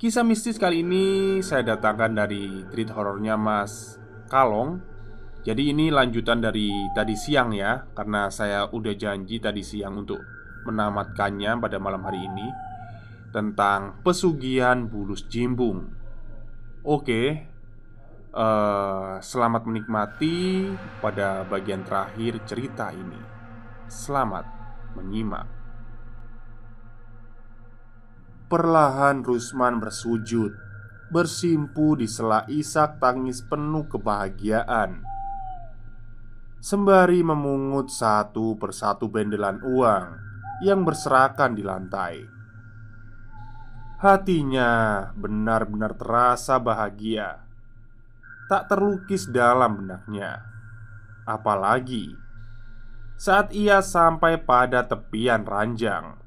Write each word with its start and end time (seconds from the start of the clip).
Kisah 0.00 0.24
mistis 0.24 0.56
kali 0.56 0.80
ini 0.80 1.04
saya 1.44 1.76
datangkan 1.76 2.24
dari 2.24 2.64
treat 2.72 2.88
horornya 2.88 3.36
Mas 3.36 4.00
Kalong. 4.32 4.80
Jadi 5.44 5.76
ini 5.76 5.92
lanjutan 5.92 6.40
dari 6.40 6.72
tadi 6.96 7.12
siang 7.12 7.52
ya 7.52 7.84
Karena 7.92 8.32
saya 8.32 8.64
udah 8.72 8.96
janji 8.96 9.36
tadi 9.44 9.60
siang 9.60 10.00
untuk 10.00 10.16
menamatkannya 10.64 11.60
pada 11.60 11.76
malam 11.76 12.00
hari 12.08 12.24
ini 12.24 12.48
Tentang 13.28 14.00
pesugihan 14.00 14.88
bulus 14.88 15.28
jimbung. 15.28 15.92
Oke 16.80 17.44
uh, 18.32 19.20
Selamat 19.20 19.68
menikmati 19.68 20.64
pada 21.04 21.44
bagian 21.44 21.84
terakhir 21.84 22.40
cerita 22.48 22.88
ini. 22.88 23.20
Selamat 23.84 24.48
menyimak 24.96 25.59
Perlahan 28.50 29.22
Rusman 29.22 29.78
bersujud 29.78 30.50
Bersimpu 31.06 31.94
di 31.94 32.10
sela 32.10 32.42
isak 32.50 32.98
tangis 32.98 33.46
penuh 33.46 33.86
kebahagiaan. 33.86 35.06
Sembari 36.58 37.22
memungut 37.22 37.94
satu 37.94 38.58
persatu 38.58 39.06
bendelan 39.06 39.62
uang 39.62 40.18
Yang 40.66 40.80
berserakan 40.82 41.54
di 41.54 41.62
lantai. 41.62 42.26
Hatinya 44.02 44.70
benar-benar 45.14 45.94
terasa 45.94 46.58
bahagia. 46.58 47.46
Tak 48.50 48.66
terlukis 48.66 49.30
dalam 49.30 49.78
benaknya. 49.78 50.42
Apalagi 51.22 52.18
saat 53.14 53.54
ia 53.54 53.78
sampai 53.78 54.42
pada 54.42 54.90
tepian 54.90 55.46
ranjang 55.46 56.18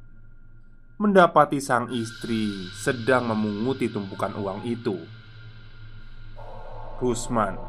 mendapati 1.04 1.60
sang 1.60 1.92
istri 1.92 2.72
sedang 2.72 3.28
memunguti 3.28 3.92
tumpukan 3.92 4.32
uang 4.40 4.64
itu. 4.64 4.96
Rusman 7.04 7.60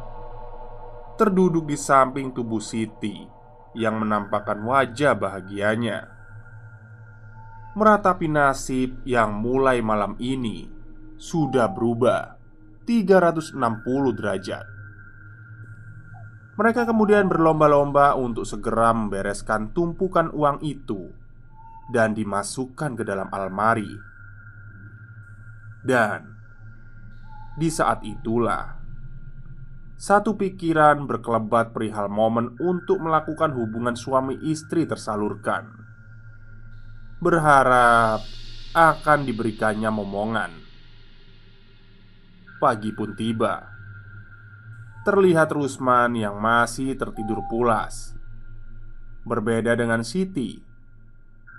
terduduk 1.19 1.67
di 1.67 1.75
samping 1.75 2.31
tubuh 2.31 2.63
Siti 2.63 3.27
yang 3.75 3.99
menampakkan 3.99 4.63
wajah 4.63 5.19
bahagianya. 5.19 6.07
Meratapi 7.75 8.31
nasib 8.31 9.03
yang 9.03 9.35
mulai 9.35 9.83
malam 9.83 10.15
ini 10.23 10.71
sudah 11.19 11.67
berubah 11.67 12.39
360 12.87 13.59
derajat. 14.15 14.67
Mereka 16.55 16.87
kemudian 16.87 17.27
berlomba-lomba 17.27 18.15
untuk 18.15 18.47
segera 18.47 18.95
membereskan 18.95 19.75
tumpukan 19.75 20.31
uang 20.31 20.63
itu 20.63 21.24
dan 21.93 22.17
dimasukkan 22.17 22.97
ke 22.97 23.05
dalam 23.05 23.29
almari. 23.33 23.91
Dan 25.85 26.33
di 27.61 27.69
saat 27.69 28.01
itulah 28.03 28.75
satu 29.95 30.35
pikiran 30.35 31.07
berkelebat 31.07 31.71
perihal 31.71 32.11
momen 32.11 32.59
untuk 32.59 32.99
melakukan 32.99 33.55
hubungan 33.55 33.95
suami 33.95 34.35
istri 34.43 34.89
tersalurkan. 34.91 35.71
Berharap 37.23 38.21
akan 38.75 39.19
diberikannya 39.23 39.89
momongan. 39.89 40.51
Pagi 42.59 42.91
pun 42.91 43.15
tiba. 43.15 43.71
Terlihat 45.07 45.53
Rusman 45.53 46.17
yang 46.17 46.41
masih 46.43 46.97
tertidur 46.97 47.45
pulas. 47.47 48.17
Berbeda 49.25 49.79
dengan 49.79 50.03
Siti 50.03 50.74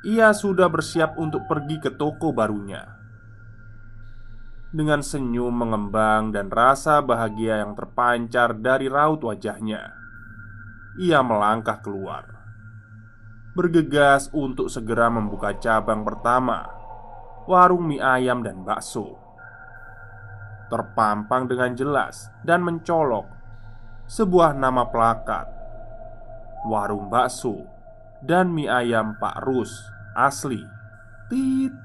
ia 0.05 0.29
sudah 0.37 0.69
bersiap 0.69 1.17
untuk 1.17 1.49
pergi 1.49 1.81
ke 1.81 1.89
toko 1.97 2.29
barunya. 2.29 2.85
Dengan 4.69 5.01
senyum 5.01 5.49
mengembang 5.49 6.29
dan 6.29 6.53
rasa 6.53 7.01
bahagia 7.01 7.65
yang 7.65 7.73
terpancar 7.73 8.53
dari 8.53 8.85
raut 8.85 9.25
wajahnya, 9.25 9.97
ia 11.01 11.25
melangkah 11.25 11.81
keluar, 11.81 12.37
bergegas 13.57 14.29
untuk 14.29 14.69
segera 14.69 15.09
membuka 15.09 15.57
cabang 15.57 16.05
pertama, 16.05 16.69
warung 17.49 17.89
mie 17.89 17.97
ayam 17.97 18.45
dan 18.45 18.61
bakso. 18.61 19.17
Terpampang 20.69 21.49
dengan 21.49 21.73
jelas 21.73 22.29
dan 22.45 22.61
mencolok 22.61 23.25
sebuah 24.05 24.53
nama 24.53 24.85
plakat, 24.85 25.49
warung 26.69 27.09
bakso 27.09 27.65
dan 28.21 28.53
mie 28.53 28.69
ayam 28.69 29.17
Pak 29.17 29.41
Rus 29.41 29.94
asli. 30.15 30.63
Tit. 31.27 31.75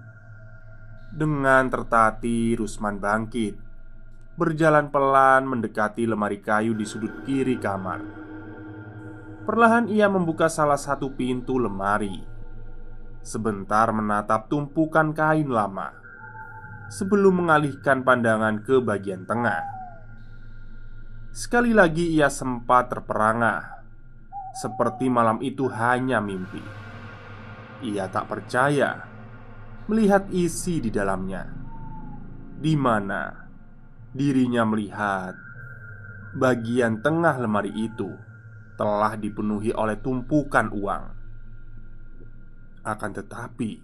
Dengan 1.10 1.66
tertati 1.66 2.54
Rusman 2.54 3.02
bangkit 3.02 3.58
Berjalan 4.38 4.94
pelan 4.94 5.42
mendekati 5.42 6.06
lemari 6.06 6.38
kayu 6.38 6.70
di 6.72 6.86
sudut 6.86 7.26
kiri 7.26 7.58
kamar. 7.58 7.98
Perlahan 9.42 9.90
ia 9.90 10.06
membuka 10.06 10.46
salah 10.46 10.78
satu 10.78 11.10
pintu 11.18 11.58
lemari. 11.58 12.22
Sebentar 13.26 13.90
menatap 13.90 14.48
tumpukan 14.48 15.12
kain 15.12 15.50
lama 15.50 15.92
Sebelum 16.88 17.44
mengalihkan 17.44 18.00
pandangan 18.00 18.64
ke 18.64 18.80
bagian 18.80 19.28
tengah. 19.28 19.60
Sekali 21.34 21.76
lagi 21.76 22.16
ia 22.16 22.32
sempat 22.32 22.88
terperangah 22.88 23.84
Seperti 24.56 25.12
malam 25.12 25.38
itu 25.44 25.68
hanya 25.68 26.18
mimpi 26.18 26.79
ia 27.80 28.08
tak 28.08 28.28
percaya 28.28 29.04
melihat 29.90 30.30
isi 30.30 30.78
di 30.78 30.90
dalamnya, 30.92 31.50
di 32.60 32.78
mana 32.78 33.50
dirinya 34.14 34.62
melihat 34.62 35.34
bagian 36.38 37.02
tengah 37.02 37.42
lemari 37.42 37.74
itu 37.74 38.06
telah 38.78 39.18
dipenuhi 39.18 39.74
oleh 39.74 39.98
tumpukan 39.98 40.70
uang. 40.70 41.04
Akan 42.86 43.12
tetapi, 43.12 43.82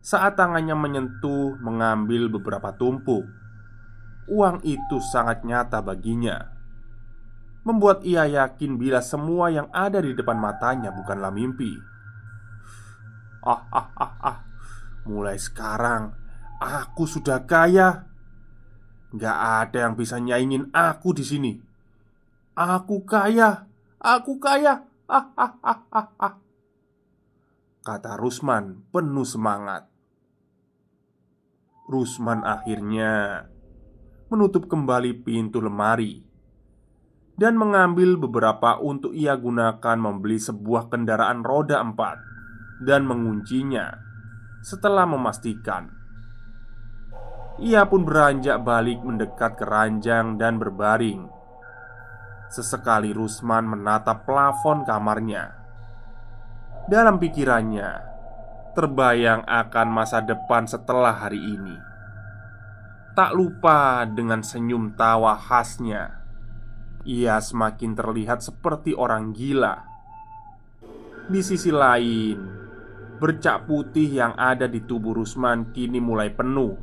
saat 0.00 0.34
tangannya 0.34 0.74
menyentuh 0.74 1.60
mengambil 1.60 2.32
beberapa 2.32 2.72
tumpuk, 2.74 3.28
uang 4.26 4.64
itu 4.64 4.96
sangat 5.12 5.44
nyata 5.44 5.84
baginya, 5.84 6.48
membuat 7.62 8.02
ia 8.08 8.24
yakin 8.24 8.80
bila 8.80 9.04
semua 9.04 9.52
yang 9.52 9.68
ada 9.70 10.00
di 10.00 10.16
depan 10.16 10.40
matanya 10.40 10.88
bukanlah 10.88 11.28
mimpi. 11.28 11.97
Mulai 15.10 15.38
sekarang 15.40 16.12
aku 16.60 17.08
sudah 17.08 17.48
kaya. 17.48 18.04
Gak 19.08 19.38
ada 19.64 19.88
yang 19.88 19.96
bisa 19.96 20.20
nyaingin 20.20 20.68
aku 20.68 21.16
di 21.16 21.24
sini. 21.24 21.52
Aku 22.52 23.08
kaya, 23.08 23.64
aku 23.96 24.36
kaya. 24.36 24.84
Kata 27.88 28.12
Rusman 28.20 28.84
penuh 28.92 29.24
semangat. 29.24 29.88
Rusman 31.88 32.44
akhirnya 32.44 33.48
menutup 34.28 34.68
kembali 34.68 35.24
pintu 35.24 35.64
lemari 35.64 36.20
dan 37.40 37.56
mengambil 37.56 38.20
beberapa 38.20 38.76
untuk 38.76 39.16
ia 39.16 39.32
gunakan 39.32 39.96
membeli 39.96 40.36
sebuah 40.36 40.92
kendaraan 40.92 41.40
roda 41.40 41.80
empat 41.80 42.20
dan 42.82 43.06
menguncinya 43.06 43.98
setelah 44.62 45.06
memastikan 45.06 45.98
ia 47.58 47.82
pun 47.90 48.06
beranjak 48.06 48.62
balik 48.62 49.02
mendekat 49.02 49.58
ke 49.58 49.66
ranjang 49.66 50.38
dan 50.38 50.62
berbaring. 50.62 51.26
Sesekali 52.54 53.10
Rusman 53.10 53.66
menatap 53.66 54.22
plafon 54.22 54.86
kamarnya. 54.86 55.58
Dalam 56.86 57.18
pikirannya, 57.18 57.98
terbayang 58.78 59.42
akan 59.42 59.88
masa 59.90 60.22
depan 60.22 60.70
setelah 60.70 61.12
hari 61.12 61.42
ini. 61.42 61.76
Tak 63.18 63.34
lupa 63.34 64.06
dengan 64.06 64.46
senyum 64.46 64.94
tawa 64.94 65.34
khasnya, 65.34 66.14
ia 67.02 67.42
semakin 67.42 67.98
terlihat 67.98 68.38
seperti 68.38 68.94
orang 68.94 69.34
gila. 69.34 69.82
Di 71.26 71.42
sisi 71.42 71.74
lain, 71.74 72.67
bercak 73.18 73.66
putih 73.66 74.06
yang 74.06 74.32
ada 74.38 74.66
di 74.70 74.82
tubuh 74.82 75.14
Rusman 75.14 75.74
kini 75.74 75.98
mulai 75.98 76.32
penuh 76.32 76.78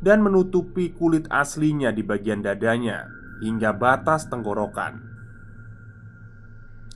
dan 0.00 0.22
menutupi 0.22 0.94
kulit 0.94 1.26
aslinya 1.28 1.90
di 1.90 2.06
bagian 2.06 2.40
dadanya 2.40 3.10
hingga 3.42 3.74
batas 3.76 4.30
tenggorokan. 4.30 5.02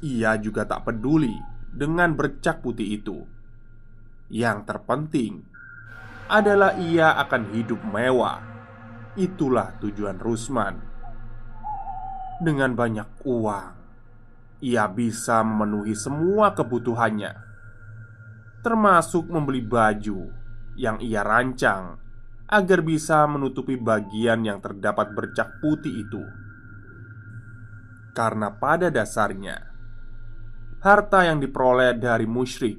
Ia 0.00 0.40
juga 0.40 0.64
tak 0.64 0.88
peduli 0.88 1.34
dengan 1.69 2.17
bercak 2.17 2.64
putih 2.64 2.96
itu. 2.96 3.19
Yang 4.31 4.64
terpenting 4.64 5.44
adalah 6.31 6.78
ia 6.78 7.19
akan 7.19 7.50
hidup 7.52 7.82
mewah 7.82 8.50
Itulah 9.19 9.75
tujuan 9.82 10.23
Rusman. 10.23 10.78
Dengan 12.38 12.78
banyak 12.78 13.26
uang, 13.26 13.69
ia 14.62 14.87
bisa 14.87 15.43
memenuhi 15.43 15.99
semua 15.99 16.55
kebutuhannya, 16.55 17.34
termasuk 18.60 19.28
membeli 19.28 19.64
baju 19.64 20.30
yang 20.76 21.00
ia 21.00 21.24
rancang 21.24 21.96
agar 22.50 22.80
bisa 22.82 23.24
menutupi 23.30 23.78
bagian 23.78 24.42
yang 24.42 24.58
terdapat 24.58 25.12
bercak 25.14 25.60
putih 25.62 26.04
itu. 26.04 26.22
Karena 28.10 28.50
pada 28.50 28.90
dasarnya, 28.90 29.56
harta 30.82 31.24
yang 31.24 31.38
diperoleh 31.38 31.94
dari 31.96 32.26
musyrik 32.26 32.76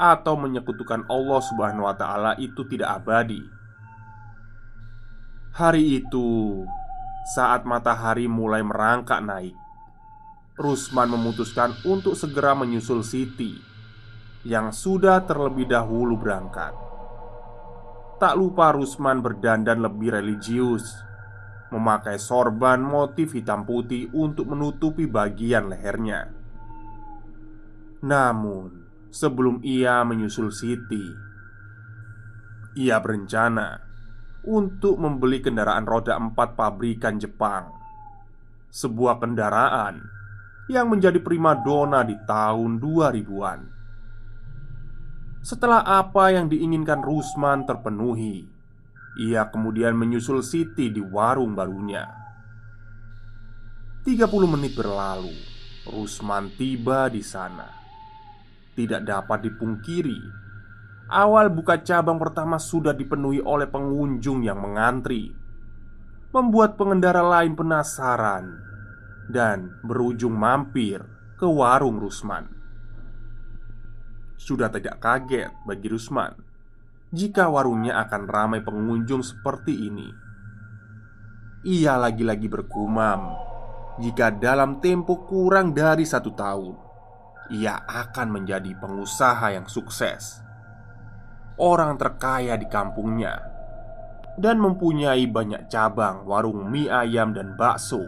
atau 0.00 0.34
menyekutukan 0.34 1.06
Allah 1.06 1.40
Subhanahu 1.44 1.84
wa 1.84 1.94
Ta'ala 1.94 2.32
itu 2.40 2.64
tidak 2.66 3.04
abadi 3.04 3.62
Hari 5.52 6.00
itu, 6.00 6.64
saat 7.36 7.68
matahari 7.68 8.24
mulai 8.24 8.64
merangkak 8.64 9.20
naik, 9.20 9.52
Rusman 10.56 11.12
memutuskan 11.12 11.76
untuk 11.84 12.16
segera 12.16 12.56
menyusul 12.56 13.04
Siti 13.04 13.60
yang 14.42 14.74
sudah 14.74 15.22
terlebih 15.22 15.70
dahulu 15.70 16.18
berangkat. 16.18 16.74
Tak 18.18 18.34
lupa 18.38 18.74
Rusman 18.74 19.18
berdandan 19.22 19.82
lebih 19.82 20.14
religius, 20.14 20.86
memakai 21.74 22.18
sorban 22.18 22.78
motif 22.82 23.34
hitam 23.34 23.66
putih 23.66 24.10
untuk 24.14 24.50
menutupi 24.50 25.06
bagian 25.10 25.70
lehernya. 25.70 26.30
Namun, 28.02 28.82
sebelum 29.10 29.62
ia 29.62 30.02
menyusul 30.02 30.50
Siti, 30.50 31.06
ia 32.78 32.98
berencana 32.98 33.78
untuk 34.42 34.98
membeli 34.98 35.38
kendaraan 35.38 35.86
roda 35.86 36.18
empat 36.18 36.58
pabrikan 36.58 37.18
Jepang. 37.18 37.70
Sebuah 38.72 39.20
kendaraan 39.20 40.02
yang 40.66 40.88
menjadi 40.88 41.20
primadona 41.20 42.02
di 42.02 42.16
tahun 42.24 42.80
2000-an. 42.80 43.81
Setelah 45.42 45.82
apa 45.82 46.30
yang 46.30 46.46
diinginkan 46.46 47.02
Rusman 47.02 47.66
terpenuhi, 47.66 48.46
ia 49.18 49.50
kemudian 49.50 49.98
menyusul 49.98 50.38
Siti 50.38 50.86
di 50.94 51.02
warung 51.02 51.58
barunya. 51.58 52.06
30 54.06 54.22
menit 54.46 54.78
berlalu, 54.78 55.34
Rusman 55.90 56.54
tiba 56.54 57.10
di 57.10 57.26
sana. 57.26 57.66
Tidak 58.72 59.02
dapat 59.04 59.44
dipungkiri 59.50 60.20
Awal 61.12 61.52
buka 61.52 61.84
cabang 61.84 62.16
pertama 62.16 62.56
sudah 62.56 62.96
dipenuhi 62.96 63.36
oleh 63.44 63.68
pengunjung 63.68 64.40
yang 64.48 64.64
mengantri 64.64 65.28
Membuat 66.32 66.80
pengendara 66.80 67.20
lain 67.20 67.52
penasaran 67.52 68.48
Dan 69.28 69.76
berujung 69.84 70.32
mampir 70.32 71.04
ke 71.36 71.44
warung 71.44 72.00
Rusman 72.00 72.61
Sudah 74.42 74.66
tidak 74.74 74.98
kaget 74.98 75.54
bagi 75.62 75.86
Rusman 75.86 76.34
Jika 77.14 77.46
warungnya 77.46 78.02
akan 78.02 78.22
ramai 78.26 78.60
pengunjung 78.66 79.22
seperti 79.22 79.86
ini 79.86 80.10
Ia 81.62 81.94
lagi-lagi 81.94 82.50
berkumam 82.50 83.38
Jika 84.02 84.34
dalam 84.34 84.82
tempo 84.82 85.22
kurang 85.22 85.70
dari 85.70 86.02
satu 86.02 86.34
tahun 86.34 86.74
Ia 87.54 87.86
akan 87.86 88.28
menjadi 88.34 88.74
pengusaha 88.82 89.54
yang 89.54 89.70
sukses 89.70 90.42
orang 91.60 92.00
terkaya 92.00 92.56
di 92.56 92.66
kampungnya 92.66 93.38
dan 94.40 94.56
mempunyai 94.58 95.28
banyak 95.28 95.68
cabang 95.68 96.24
warung 96.24 96.72
mie 96.72 96.88
ayam 96.88 97.36
dan 97.36 97.52
bakso. 97.54 98.00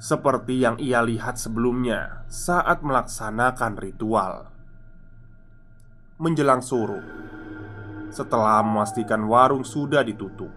Seperti 0.00 0.64
yang 0.64 0.80
ia 0.80 1.04
lihat 1.04 1.36
sebelumnya 1.36 2.24
saat 2.24 2.80
melaksanakan 2.80 3.76
ritual. 3.76 4.48
Menjelang 6.16 6.64
suruh, 6.64 7.04
setelah 8.08 8.64
memastikan 8.64 9.28
warung 9.28 9.60
sudah 9.60 10.00
ditutup, 10.00 10.48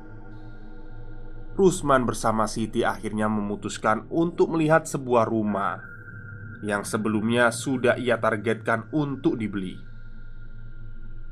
Rusman 1.60 2.08
bersama 2.08 2.48
Siti 2.48 2.88
akhirnya 2.88 3.28
memutuskan 3.28 4.08
untuk 4.10 4.56
melihat 4.56 4.88
sebuah 4.88 5.28
rumah 5.28 5.78
yang 6.64 6.88
sebelumnya 6.88 7.52
sudah 7.52 8.00
ia 8.00 8.18
targetkan 8.18 8.88
untuk 8.96 9.36
dibeli. 9.36 9.76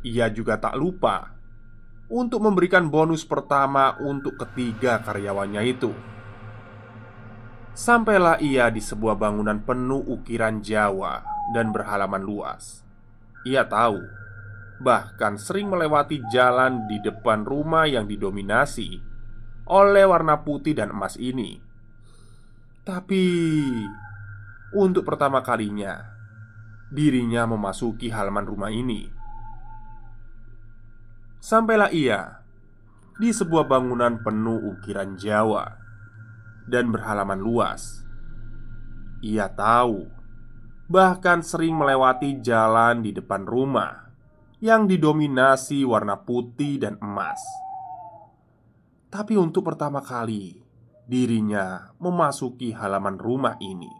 Ia 0.03 0.27
juga 0.29 0.59
tak 0.59 0.75
lupa 0.75 1.31
untuk 2.11 2.43
memberikan 2.43 2.91
bonus 2.91 3.23
pertama 3.23 3.95
untuk 4.03 4.35
ketiga 4.35 4.99
karyawannya 4.99 5.63
itu. 5.63 6.10
Sampailah 7.81 8.37
ia 8.45 8.69
di 8.69 8.77
sebuah 8.77 9.17
bangunan 9.17 9.57
penuh 9.65 10.05
ukiran 10.05 10.61
Jawa 10.61 11.25
dan 11.49 11.73
berhalaman 11.73 12.21
luas. 12.21 12.85
Ia 13.41 13.65
tahu, 13.65 13.97
bahkan 14.85 15.41
sering 15.41 15.65
melewati 15.65 16.21
jalan 16.29 16.85
di 16.85 17.01
depan 17.01 17.41
rumah 17.41 17.89
yang 17.89 18.05
didominasi 18.05 19.01
oleh 19.65 20.05
warna 20.05 20.45
putih 20.45 20.77
dan 20.77 20.93
emas 20.93 21.17
ini. 21.17 21.57
Tapi 22.85 23.25
untuk 24.77 25.01
pertama 25.01 25.41
kalinya, 25.41 26.05
dirinya 26.93 27.49
memasuki 27.49 28.13
halaman 28.13 28.45
rumah 28.45 28.69
ini 28.69 29.09
Sampailah 31.41 31.89
ia 31.89 32.45
di 33.17 33.33
sebuah 33.33 33.65
bangunan 33.65 34.21
penuh 34.21 34.77
ukiran 34.77 35.17
Jawa 35.17 35.80
dan 36.67 36.93
berhalaman 36.93 37.39
luas. 37.39 38.05
Ia 39.21 39.49
tahu, 39.53 40.09
bahkan 40.89 41.45
sering 41.45 41.77
melewati 41.77 42.41
jalan 42.41 43.05
di 43.05 43.13
depan 43.13 43.45
rumah 43.45 44.11
yang 44.61 44.85
didominasi 44.85 45.81
warna 45.85 46.21
putih 46.21 46.77
dan 46.81 46.97
emas. 47.01 47.41
Tapi 49.11 49.35
untuk 49.35 49.65
pertama 49.67 49.99
kali, 49.99 50.61
dirinya 51.09 51.91
memasuki 51.97 52.71
halaman 52.71 53.17
rumah 53.17 53.57
ini. 53.59 53.91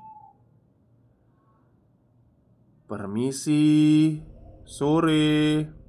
Permisi, 2.87 4.19
sore. 4.63 5.80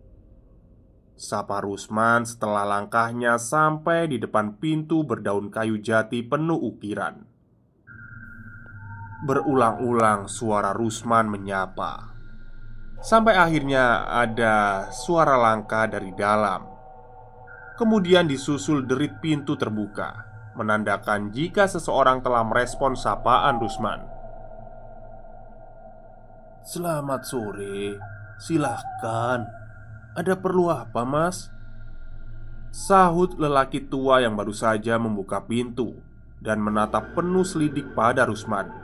Sapa 1.22 1.62
Rusman 1.62 2.26
setelah 2.26 2.66
langkahnya 2.66 3.38
sampai 3.38 4.10
di 4.10 4.18
depan 4.18 4.58
pintu 4.58 5.06
berdaun 5.06 5.54
kayu 5.54 5.78
jati 5.78 6.26
penuh 6.26 6.58
ukiran. 6.58 7.22
Berulang-ulang 9.22 10.26
suara 10.26 10.74
Rusman 10.74 11.30
menyapa. 11.30 12.10
Sampai 12.98 13.38
akhirnya 13.38 14.02
ada 14.10 14.90
suara 14.90 15.38
langkah 15.38 15.86
dari 15.86 16.10
dalam. 16.10 16.66
Kemudian 17.78 18.26
disusul 18.26 18.82
derit 18.90 19.22
pintu 19.22 19.54
terbuka 19.54 20.26
Menandakan 20.58 21.30
jika 21.30 21.70
seseorang 21.70 22.20
telah 22.26 22.42
merespon 22.42 22.98
sapaan 22.98 23.62
Rusman. 23.62 24.02
Selamat 26.66 27.22
sore 27.22 27.94
Silahkan 28.42 29.61
Ada 30.12 30.36
perlu 30.36 30.68
apa 30.68 31.08
mas? 31.08 31.48
Sahut 32.68 33.32
lelaki 33.40 33.80
tua 33.88 34.20
yang 34.20 34.36
baru 34.36 34.52
saja 34.52 34.96
membuka 34.96 35.44
pintu 35.44 36.00
Dan 36.40 36.60
menatap 36.60 37.12
penuh 37.16 37.44
selidik 37.44 37.92
pada 37.96 38.24
Rusman 38.28 38.82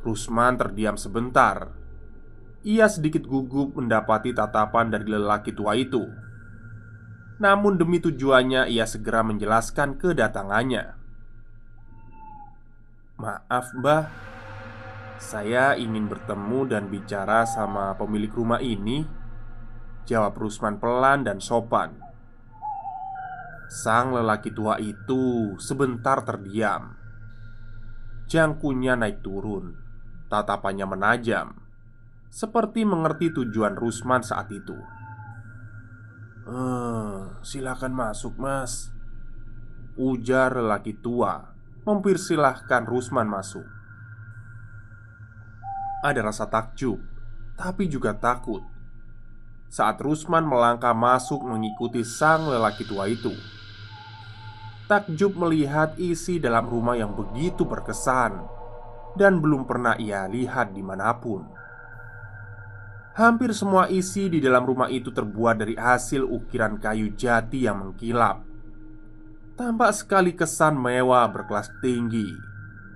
Rusman 0.00 0.56
terdiam 0.56 0.96
sebentar. 0.96 1.76
Ia 2.64 2.88
sedikit 2.88 3.24
gugup 3.28 3.76
mendapati 3.76 4.32
tatapan 4.32 4.88
dari 4.88 5.04
lelaki 5.04 5.52
tua 5.52 5.76
itu. 5.76 6.08
Namun, 7.40 7.76
demi 7.76 8.00
tujuannya, 8.00 8.68
ia 8.68 8.84
segera 8.88 9.20
menjelaskan 9.24 10.00
kedatangannya. 10.00 10.96
"Maaf, 13.20 13.72
Mbah, 13.76 14.08
saya 15.20 15.76
ingin 15.76 16.08
bertemu 16.08 16.64
dan 16.64 16.88
bicara 16.88 17.44
sama 17.44 17.94
pemilik 18.00 18.32
rumah 18.32 18.58
ini." 18.64 19.04
Jawab 20.08 20.40
Rusman 20.40 20.80
pelan 20.80 21.22
dan 21.22 21.38
sopan. 21.38 21.94
Sang 23.70 24.10
lelaki 24.10 24.50
tua 24.50 24.80
itu 24.82 25.54
sebentar 25.62 26.26
terdiam. 26.26 26.98
Jangkunya 28.30 28.94
naik 28.94 29.26
turun 29.26 29.74
Tatapannya 30.30 30.86
menajam 30.86 31.50
Seperti 32.30 32.86
mengerti 32.86 33.34
tujuan 33.34 33.74
Rusman 33.74 34.22
saat 34.22 34.46
itu 34.54 34.78
Hmm, 36.46 37.42
silakan 37.42 37.90
masuk 37.90 38.38
mas 38.38 38.94
Ujar 39.98 40.54
lelaki 40.54 40.94
tua 40.94 41.58
Mempersilahkan 41.82 42.86
Rusman 42.86 43.26
masuk 43.26 43.66
Ada 46.00 46.20
rasa 46.24 46.48
takjub 46.48 47.00
Tapi 47.56 47.88
juga 47.88 48.16
takut 48.16 48.64
Saat 49.70 50.00
Rusman 50.00 50.48
melangkah 50.48 50.96
masuk 50.96 51.44
mengikuti 51.44 52.02
sang 52.02 52.48
lelaki 52.48 52.88
tua 52.88 53.06
itu 53.06 53.32
Takjub 54.90 55.38
melihat 55.38 55.94
isi 56.02 56.42
dalam 56.42 56.66
rumah 56.66 56.98
yang 56.98 57.14
begitu 57.14 57.62
berkesan 57.62 58.42
dan 59.14 59.38
belum 59.38 59.66
pernah 59.66 59.94
ia 59.98 60.26
lihat 60.26 60.74
di 60.74 60.82
mana 60.82 61.14
pun. 61.14 61.46
Hampir 63.14 63.54
semua 63.54 63.90
isi 63.90 64.30
di 64.30 64.38
dalam 64.38 64.62
rumah 64.66 64.86
itu 64.90 65.10
terbuat 65.10 65.62
dari 65.62 65.74
hasil 65.74 66.26
ukiran 66.26 66.78
kayu 66.78 67.14
jati 67.14 67.66
yang 67.66 67.82
mengkilap. 67.82 68.42
Tampak 69.58 69.92
sekali 69.92 70.32
kesan 70.32 70.78
mewah 70.78 71.28
berkelas 71.28 71.68
tinggi 71.84 72.26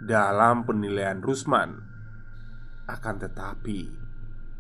dalam 0.03 0.65
penilaian 0.65 1.21
Rusman. 1.21 1.94
Akan 2.85 3.17
tetapi, 3.17 3.89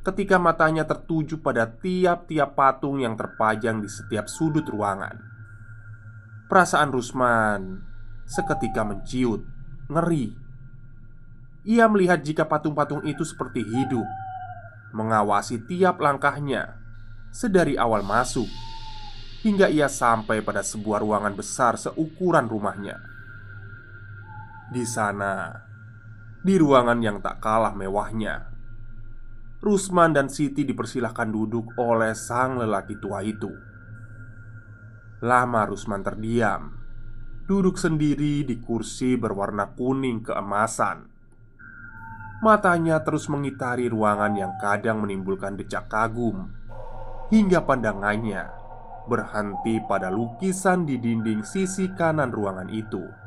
ketika 0.05 0.37
matanya 0.41 0.85
tertuju 0.89 1.41
pada 1.41 1.69
tiap-tiap 1.69 2.57
patung 2.57 3.01
yang 3.01 3.17
terpajang 3.17 3.85
di 3.85 3.89
setiap 3.89 4.29
sudut 4.29 4.65
ruangan, 4.65 5.21
perasaan 6.49 6.93
Rusman 6.93 7.85
seketika 8.25 8.85
menciut, 8.85 9.45
ngeri 9.93 10.45
ia 11.65 11.89
melihat 11.89 12.21
jika 12.21 12.45
patung-patung 12.45 13.01
itu 13.09 13.25
seperti 13.25 13.65
hidup, 13.65 14.05
mengawasi 14.93 15.65
tiap 15.65 15.97
langkahnya 15.97 16.77
sedari 17.33 17.75
awal 17.81 18.05
masuk 18.05 18.47
hingga 19.41 19.73
ia 19.73 19.89
sampai 19.89 20.45
pada 20.45 20.61
sebuah 20.61 21.01
ruangan 21.01 21.33
besar 21.33 21.81
seukuran 21.81 22.49
rumahnya. 22.49 23.01
Di 24.69 24.85
sana, 24.85 25.64
di 26.45 26.61
ruangan 26.61 27.01
yang 27.01 27.25
tak 27.25 27.41
kalah 27.41 27.73
mewahnya, 27.73 28.53
Rusman 29.65 30.13
dan 30.13 30.29
Siti 30.29 30.69
dipersilahkan 30.69 31.33
duduk 31.33 31.73
oleh 31.81 32.13
sang 32.13 32.61
lelaki 32.61 33.01
tua 33.01 33.25
itu. 33.25 33.49
Lama 35.25 35.65
Rusman 35.65 36.05
terdiam, 36.05 36.77
duduk 37.49 37.81
sendiri 37.81 38.45
di 38.45 38.61
kursi 38.61 39.17
berwarna 39.17 39.73
kuning 39.73 40.21
keemasan. 40.21 41.09
Matanya 42.45 43.01
terus 43.01 43.33
mengitari 43.33 43.89
ruangan 43.89 44.37
yang 44.37 44.53
kadang 44.61 45.01
menimbulkan 45.01 45.57
decak 45.57 45.89
kagum 45.89 46.53
Hingga 47.33 47.65
pandangannya 47.65 48.53
berhenti 49.09 49.81
pada 49.89 50.13
lukisan 50.13 50.85
di 50.85 51.01
dinding 51.01 51.41
sisi 51.41 51.89
kanan 51.97 52.29
ruangan 52.29 52.69
itu 52.69 53.24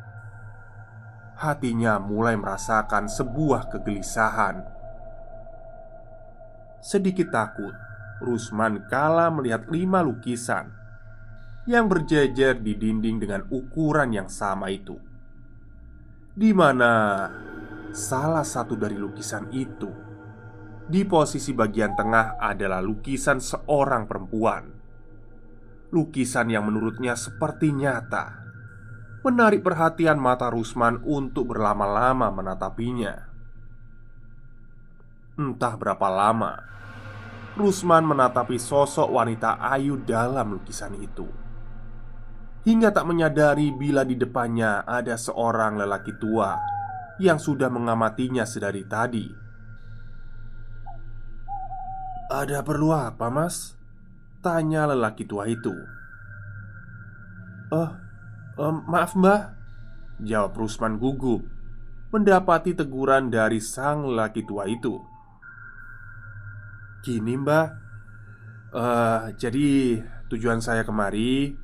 Hatinya 1.37 2.01
mulai 2.01 2.33
merasakan 2.33 3.05
sebuah 3.05 3.69
kegelisahan. 3.69 4.65
Sedikit 6.81 7.29
takut 7.29 7.73
Rusman 8.17 8.89
kala 8.89 9.29
melihat 9.29 9.69
lima 9.69 10.01
lukisan 10.01 10.73
Yang 11.69 11.85
berjejer 11.85 12.53
di 12.57 12.73
dinding 12.73 13.21
dengan 13.21 13.45
ukuran 13.53 14.15
yang 14.15 14.31
sama 14.31 14.71
itu. 14.73 14.97
Di 16.33 16.55
mana 16.55 17.27
salah 17.93 18.45
satu 18.45 18.73
dari 18.73 18.95
lukisan 18.95 19.51
itu 19.51 20.07
di 20.87 21.03
posisi 21.03 21.51
bagian 21.51 21.99
tengah 21.99 22.39
adalah 22.39 22.79
lukisan 22.79 23.43
seorang 23.43 24.07
perempuan. 24.07 24.71
Lukisan 25.91 26.47
yang 26.47 26.63
menurutnya 26.63 27.19
seperti 27.19 27.75
nyata, 27.75 28.46
menarik 29.25 29.65
perhatian 29.65 30.19
mata 30.21 30.49
Rusman 30.51 31.01
untuk 31.05 31.55
berlama-lama 31.55 32.29
menatapinya. 32.29 33.29
Entah 35.37 35.73
berapa 35.77 36.07
lama, 36.09 36.53
Rusman 37.57 38.05
menatapi 38.05 38.57
sosok 38.57 39.09
wanita 39.09 39.61
ayu 39.61 39.97
dalam 40.01 40.57
lukisan 40.57 40.97
itu 40.97 41.47
hingga 42.67 42.91
tak 42.91 43.07
menyadari 43.07 43.71
bila 43.71 44.03
di 44.03 44.19
depannya 44.19 44.83
ada 44.83 45.15
seorang 45.15 45.79
lelaki 45.79 46.19
tua 46.19 46.59
yang 47.15 47.39
sudah 47.39 47.71
mengamatinya 47.71 48.43
sedari 48.43 48.83
tadi. 48.83 49.23
"Ada 52.27 52.59
perlu 52.67 52.91
apa, 52.91 53.31
Mas?" 53.31 53.79
tanya 54.43 54.83
lelaki 54.91 55.23
tua 55.23 55.47
itu. 55.47 55.71
"Eh, 57.71 57.91
uh, 58.57 58.73
maaf, 58.89 59.13
Mbah," 59.13 59.53
jawab 60.21 60.57
Rusman 60.57 60.97
gugup 60.97 61.45
mendapati 62.09 62.73
teguran 62.73 63.29
dari 63.29 63.61
sang 63.61 64.09
lelaki 64.09 64.43
tua 64.43 64.65
itu. 64.65 64.97
"Gini, 67.05 67.37
Mbah. 67.37 67.67
Uh, 68.67 69.31
jadi 69.39 70.01
tujuan 70.27 70.59
saya 70.59 70.83
kemari 70.83 71.55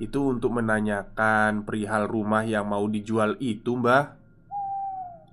itu 0.00 0.20
untuk 0.24 0.56
menanyakan 0.56 1.68
perihal 1.68 2.08
rumah 2.08 2.46
yang 2.46 2.70
mau 2.70 2.86
dijual 2.86 3.34
itu, 3.42 3.74
Mbah." 3.74 4.24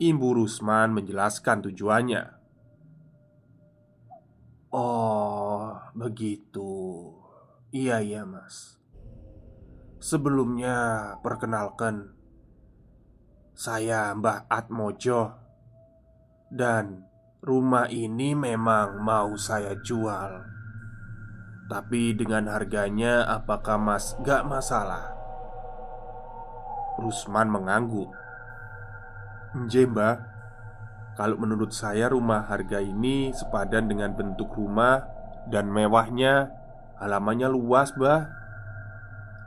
Imbu 0.01 0.33
Rusman 0.33 0.97
menjelaskan 0.97 1.61
tujuannya. 1.69 2.33
Oh, 4.73 5.77
begitu. 5.93 7.13
Iya, 7.69 8.01
iya, 8.01 8.25
Mas. 8.25 8.80
Sebelumnya, 10.01 11.13
perkenalkan, 11.22 12.10
saya 13.53 14.10
Mbah 14.17 14.50
Atmojo, 14.50 15.29
dan 16.50 17.05
rumah 17.46 17.86
ini 17.86 18.34
memang 18.34 18.98
mau 18.98 19.38
saya 19.38 19.77
jual. 19.77 20.41
Tapi 21.70 22.17
dengan 22.17 22.50
harganya, 22.50 23.29
apakah 23.29 23.77
Mas 23.77 24.17
gak 24.25 24.41
masalah? 24.50 25.13
Rusman 26.98 27.53
mengangguk. 27.53 28.10
Jemba, 29.70 30.34
Kalau 31.13 31.38
menurut 31.38 31.75
saya 31.77 32.10
rumah 32.10 32.50
harga 32.50 32.81
ini 32.81 33.29
sepadan 33.38 33.86
dengan 33.86 34.17
bentuk 34.17 34.50
rumah 34.58 35.05
dan 35.51 35.70
mewahnya 35.70 36.50
Halamannya 36.98 37.51
luas, 37.51 37.93
Mbah 37.93 38.40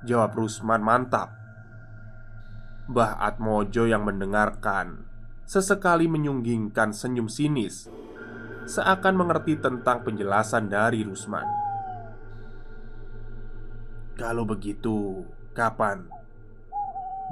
Jawab 0.05 0.37
Rusman 0.37 0.85
mantap 0.85 1.33
Mbah 2.93 3.17
Atmojo 3.25 3.89
yang 3.89 4.05
mendengarkan 4.05 5.09
Sesekali 5.49 6.09
menyunggingkan 6.09 6.93
senyum 6.93 7.33
sinis 7.33 7.89
Seakan 8.69 9.17
mengerti 9.17 9.57
tentang 9.57 10.05
penjelasan 10.05 10.69
dari 10.69 11.05
Rusman 11.05 11.49
Kalau 14.21 14.45
begitu, 14.45 15.25
kapan 15.57 16.15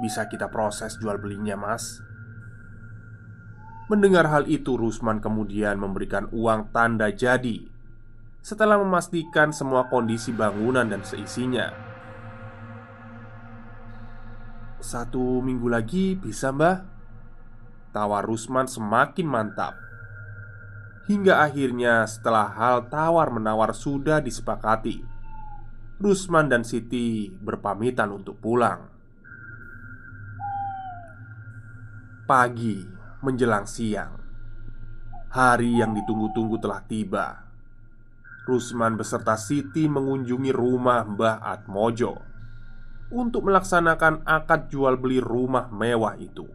bisa 0.01 0.25
kita 0.25 0.49
proses 0.49 0.97
jual 0.97 1.21
belinya, 1.21 1.53
Mas? 1.53 2.01
Mendengar 3.91 4.25
hal 4.31 4.49
itu, 4.49 4.73
Rusman 4.73 5.21
kemudian 5.21 5.77
memberikan 5.77 6.25
uang 6.33 6.73
tanda 6.73 7.13
jadi 7.13 7.69
setelah 8.43 8.75
memastikan 8.81 9.55
semua 9.55 9.87
kondisi 9.87 10.35
bangunan 10.35 10.83
dan 10.83 11.05
seisinya. 11.05 11.92
Satu 14.83 15.39
minggu 15.39 15.71
lagi 15.71 16.19
bisa, 16.19 16.51
Mbah? 16.51 16.83
Tawar 17.95 18.27
Rusman 18.27 18.67
semakin 18.67 19.23
mantap. 19.23 19.79
Hingga 21.07 21.39
akhirnya, 21.39 22.03
setelah 22.03 22.51
hal 22.51 22.91
tawar-menawar 22.91 23.71
sudah 23.71 24.19
disepakati, 24.19 24.99
Rusman 26.03 26.51
dan 26.51 26.67
Siti 26.67 27.31
berpamitan 27.31 28.11
untuk 28.11 28.43
pulang. 28.43 28.91
Pagi 32.27 32.83
menjelang 33.23 33.67
siang 33.67 34.15
Hari 35.31 35.79
yang 35.79 35.91
ditunggu-tunggu 35.91 36.55
telah 36.59 36.79
tiba 36.87 37.27
Rusman 38.47 38.95
beserta 38.95 39.35
Siti 39.35 39.91
mengunjungi 39.91 40.51
rumah 40.55 41.03
Mbah 41.03 41.43
Atmojo 41.43 42.32
Untuk 43.13 43.45
melaksanakan 43.45 44.25
akad 44.25 44.73
jual 44.73 44.97
beli 44.97 45.21
rumah 45.21 45.69
mewah 45.69 46.17
itu. 46.17 46.49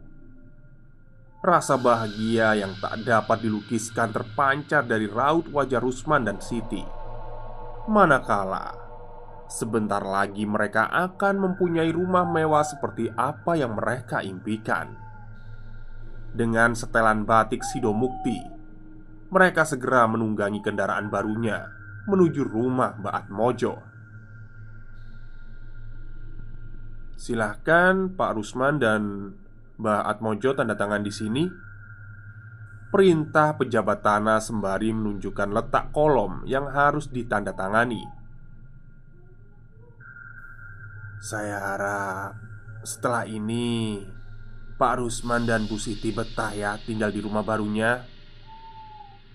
Rasa 1.39 1.79
bahagia 1.79 2.51
yang 2.59 2.75
tak 2.83 2.99
dapat 3.07 3.47
dilukiskan 3.47 4.11
terpancar 4.11 4.83
dari 4.83 5.07
raut 5.07 5.47
wajah 5.47 5.79
Rusman 5.79 6.27
dan 6.27 6.43
Siti. 6.43 6.83
Manakala 7.87 8.75
Sebentar 9.47 10.03
lagi 10.03 10.43
mereka 10.43 10.91
akan 10.91 11.39
mempunyai 11.39 11.95
rumah 11.95 12.27
mewah 12.27 12.67
seperti 12.67 13.07
apa 13.15 13.55
yang 13.55 13.79
mereka 13.79 14.19
impikan. 14.19 14.93
Dengan 16.35 16.77
setelan 16.77 17.25
batik 17.25 17.65
Sidomukti 17.65 18.37
Mereka 19.33 19.65
segera 19.65 20.05
menunggangi 20.05 20.61
kendaraan 20.61 21.09
barunya 21.09 21.65
Menuju 22.05 22.45
rumah 22.45 22.93
Mbak 23.01 23.15
Atmojo 23.25 23.73
Silahkan 27.19 28.15
Pak 28.15 28.31
Rusman 28.39 28.79
dan 28.79 29.35
Mbak 29.75 30.03
Atmojo 30.07 30.55
tanda 30.55 30.79
tangan 30.79 31.03
di 31.03 31.11
sini. 31.11 31.43
Perintah 32.95 33.59
pejabat 33.59 33.99
tanah 33.99 34.39
sembari 34.39 34.95
menunjukkan 34.95 35.51
letak 35.51 35.91
kolom 35.91 36.47
yang 36.47 36.71
harus 36.71 37.11
ditandatangani. 37.11 38.07
Saya 41.19 41.59
harap 41.59 42.39
setelah 42.87 43.27
ini 43.27 43.99
Pak 44.79 45.03
Rusman 45.03 45.43
dan 45.43 45.67
Bu 45.67 45.75
Siti 45.75 46.15
betah 46.15 46.55
ya 46.55 46.79
tinggal 46.79 47.11
di 47.11 47.19
rumah 47.19 47.43
barunya. 47.43 48.07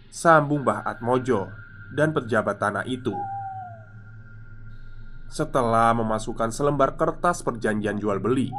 Sambung 0.08 0.64
Mbah 0.64 0.88
Atmojo 0.88 1.52
dan 1.92 2.16
pejabat 2.16 2.56
tanah 2.56 2.88
itu 2.88 3.12
Setelah 5.28 5.92
memasukkan 5.96 6.50
selembar 6.54 6.94
kertas 6.98 7.44
perjanjian 7.44 7.98
jual 7.98 8.20
beli 8.20 8.52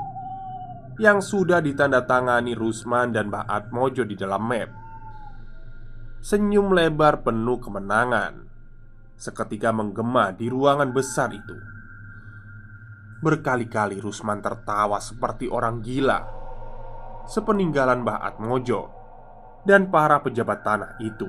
Yang 1.01 1.33
sudah 1.33 1.59
ditandatangani 1.59 2.55
Rusman 2.55 3.11
dan 3.15 3.33
Mbah 3.33 3.45
Atmojo 3.47 4.03
di 4.03 4.15
dalam 4.17 4.43
map 4.45 4.69
Senyum 6.21 6.73
lebar 6.73 7.21
penuh 7.21 7.59
kemenangan 7.61 8.45
Seketika 9.15 9.71
menggema 9.71 10.33
di 10.35 10.51
ruangan 10.51 10.91
besar 10.91 11.31
itu 11.31 11.57
Berkali-kali 13.23 13.97
Rusman 13.97 14.43
tertawa 14.43 14.99
seperti 14.99 15.47
orang 15.47 15.79
gila 15.79 16.45
sepeninggalan 17.25 18.05
Mbah 18.05 18.21
Atmojo 18.21 18.81
dan 19.65 19.89
para 19.89 20.21
pejabat 20.21 20.61
tanah 20.61 20.93
itu. 21.01 21.27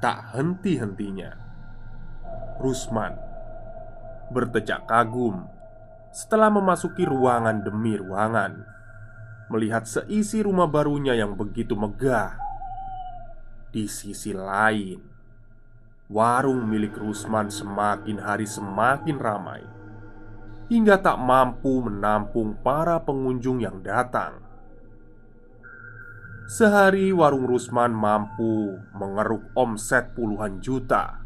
Tak 0.00 0.34
henti-hentinya, 0.34 1.30
Rusman 2.62 3.18
bertecak 4.30 4.86
kagum 4.86 5.50
setelah 6.14 6.48
memasuki 6.48 7.02
ruangan 7.02 7.64
demi 7.64 7.98
ruangan, 7.98 8.62
melihat 9.50 9.82
seisi 9.88 10.44
rumah 10.44 10.70
barunya 10.70 11.18
yang 11.18 11.34
begitu 11.34 11.74
megah. 11.74 12.38
Di 13.72 13.88
sisi 13.88 14.36
lain, 14.36 15.00
warung 16.12 16.68
milik 16.68 16.94
Rusman 17.00 17.48
semakin 17.48 18.20
hari 18.20 18.44
semakin 18.44 19.16
ramai 19.16 19.64
hingga 20.68 21.00
tak 21.00 21.20
mampu 21.20 21.84
menampung 21.84 22.56
para 22.60 23.00
pengunjung 23.00 23.60
yang 23.60 23.80
datang. 23.80 24.40
Sehari 26.48 27.12
warung 27.16 27.48
Rusman 27.48 27.96
mampu 27.96 28.76
mengeruk 28.92 29.48
omset 29.56 30.12
puluhan 30.12 30.60
juta, 30.60 31.21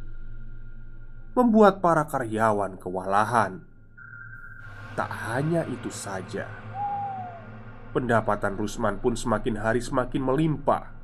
membuat 1.36 1.84
para 1.84 2.08
karyawan 2.08 2.80
kewalahan. 2.80 3.60
Tak 4.96 5.12
hanya 5.28 5.68
itu 5.68 5.92
saja, 5.92 6.48
pendapatan 7.92 8.56
Rusman 8.56 8.96
pun 9.04 9.12
semakin 9.12 9.60
hari 9.60 9.84
semakin 9.84 10.24
melimpah. 10.24 10.96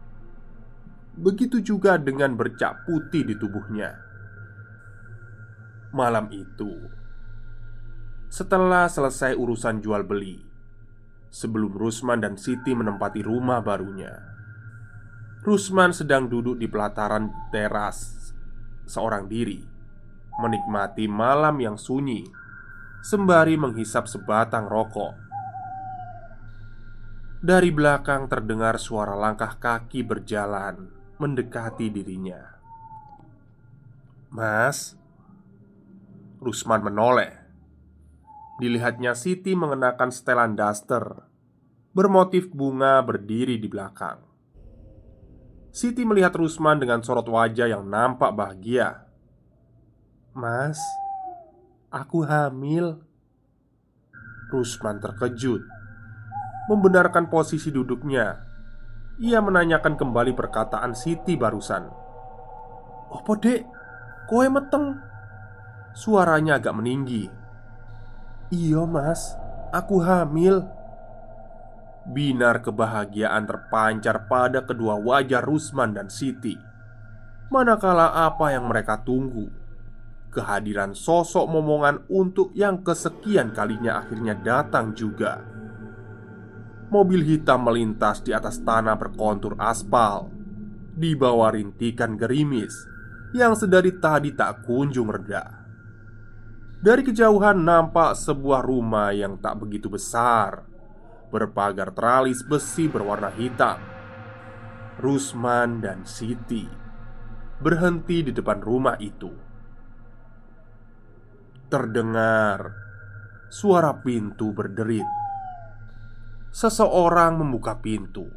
Begitu 1.13 1.61
juga 1.61 2.01
dengan 2.01 2.33
bercak 2.33 2.89
putih 2.89 3.29
di 3.29 3.37
tubuhnya. 3.37 4.01
Malam 5.93 6.33
itu, 6.33 6.89
setelah 8.33 8.89
selesai 8.89 9.37
urusan 9.37 9.85
jual 9.85 10.09
beli 10.09 10.41
Sebelum 11.29 11.77
Rusman 11.77 12.25
dan 12.25 12.41
Siti 12.41 12.73
menempati 12.73 13.21
rumah 13.21 13.61
barunya 13.61 14.09
Rusman 15.45 15.93
sedang 15.93 16.33
duduk 16.33 16.57
di 16.57 16.65
pelataran 16.65 17.29
teras 17.53 18.33
Seorang 18.89 19.29
diri 19.29 19.72
Menikmati 20.41 21.05
malam 21.05 21.61
yang 21.61 21.77
sunyi 21.77 22.25
Sembari 23.03 23.59
menghisap 23.59 24.07
sebatang 24.07 24.71
rokok. 24.71 25.19
Dari 27.43 27.75
belakang 27.75 28.31
terdengar 28.31 28.79
suara 28.79 29.19
langkah 29.19 29.59
kaki 29.59 30.07
berjalan 30.07 30.87
Mendekati 31.19 31.91
dirinya. 31.91 32.39
Mas 34.31 34.95
Rusman 36.39 36.87
menoleh. 36.87 37.43
Dilihatnya 38.63 39.19
Siti 39.19 39.53
mengenakan 39.59 40.15
setelan 40.15 40.55
daster 40.55 41.27
Bermotif 41.93 42.49
bunga 42.55 43.05
berdiri 43.05 43.61
di 43.61 43.69
belakang. 43.69 44.23
Siti 45.75 46.07
melihat 46.09 46.33
Rusman 46.39 46.81
dengan 46.81 47.03
sorot 47.03 47.27
wajah 47.29 47.69
yang 47.69 47.85
nampak 47.85 48.33
bahagia 48.33 49.12
Mas, 50.33 50.81
aku 51.93 52.25
hamil. 52.25 52.97
Rusman 54.49 54.97
terkejut. 54.97 55.61
Membenarkan 56.73 57.29
posisi 57.29 57.69
duduknya 57.69 58.41
Ia 59.21 59.45
menanyakan 59.45 59.93
kembali 59.93 60.33
perkataan 60.33 60.97
Siti 60.97 61.37
barusan. 61.37 61.85
Apa 63.13 63.33
dek? 63.37 63.61
Kowe 64.25 64.49
meteng? 64.49 64.97
Suaranya 65.93 66.57
agak 66.57 66.81
meninggi. 66.81 67.29
Iya 68.49 68.89
mas, 68.89 69.37
aku 69.69 70.01
hamil. 70.01 70.65
Binar 72.09 72.65
kebahagiaan 72.65 73.45
terpancar 73.45 74.33
pada 74.33 74.65
kedua 74.65 74.97
wajah 74.97 75.45
Rusman 75.45 75.93
dan 75.93 76.09
Siti. 76.09 76.57
Manakala 77.53 78.17
apa 78.25 78.49
yang 78.57 78.65
mereka 78.65 78.97
tunggu 79.05 79.62
Kehadiran 80.33 80.97
sosok 80.97 81.45
momongan 81.45 82.09
untuk 82.09 82.57
yang 82.57 82.81
kesekian 82.81 83.53
kalinya 83.53 84.01
akhirnya 84.01 84.33
datang 84.33 84.97
juga. 84.97 85.45
Mobil 86.89 87.21
hitam 87.25 87.69
melintas 87.69 88.25
di 88.25 88.37
atas 88.37 88.61
tanah 88.61 89.01
berkontur 89.01 89.57
aspal 89.57 90.29
Di 90.93 91.17
bawah 91.17 91.49
rintikan 91.57 92.21
gerimis 92.21 92.85
Yang 93.33 93.65
sedari 93.65 93.97
tadi 93.97 94.37
tak 94.37 94.69
kunjung 94.69 95.09
reda. 95.09 95.65
Dari 96.85 97.01
kejauhan 97.01 97.65
nampak 97.65 98.13
sebuah 98.13 98.61
rumah 98.61 99.09
yang 99.17 99.41
tak 99.41 99.65
begitu 99.65 99.89
besar 99.89 100.69
Berpagar 101.33 101.97
teralis 101.97 102.45
besi 102.45 102.93
berwarna 102.93 103.33
hitam. 103.33 103.81
Rusman 105.01 105.81
dan 105.81 106.05
Siti 106.05 106.69
Berhenti 107.57 108.21
di 108.21 108.37
depan 108.37 108.61
rumah 108.61 109.01
itu 109.01 109.33
Terdengar 111.73 112.77
Suara 113.49 113.97
pintu 114.05 114.53
berderit 114.53 115.09
Seseorang 116.53 117.41
membuka 117.41 117.81
pintu 117.81 118.29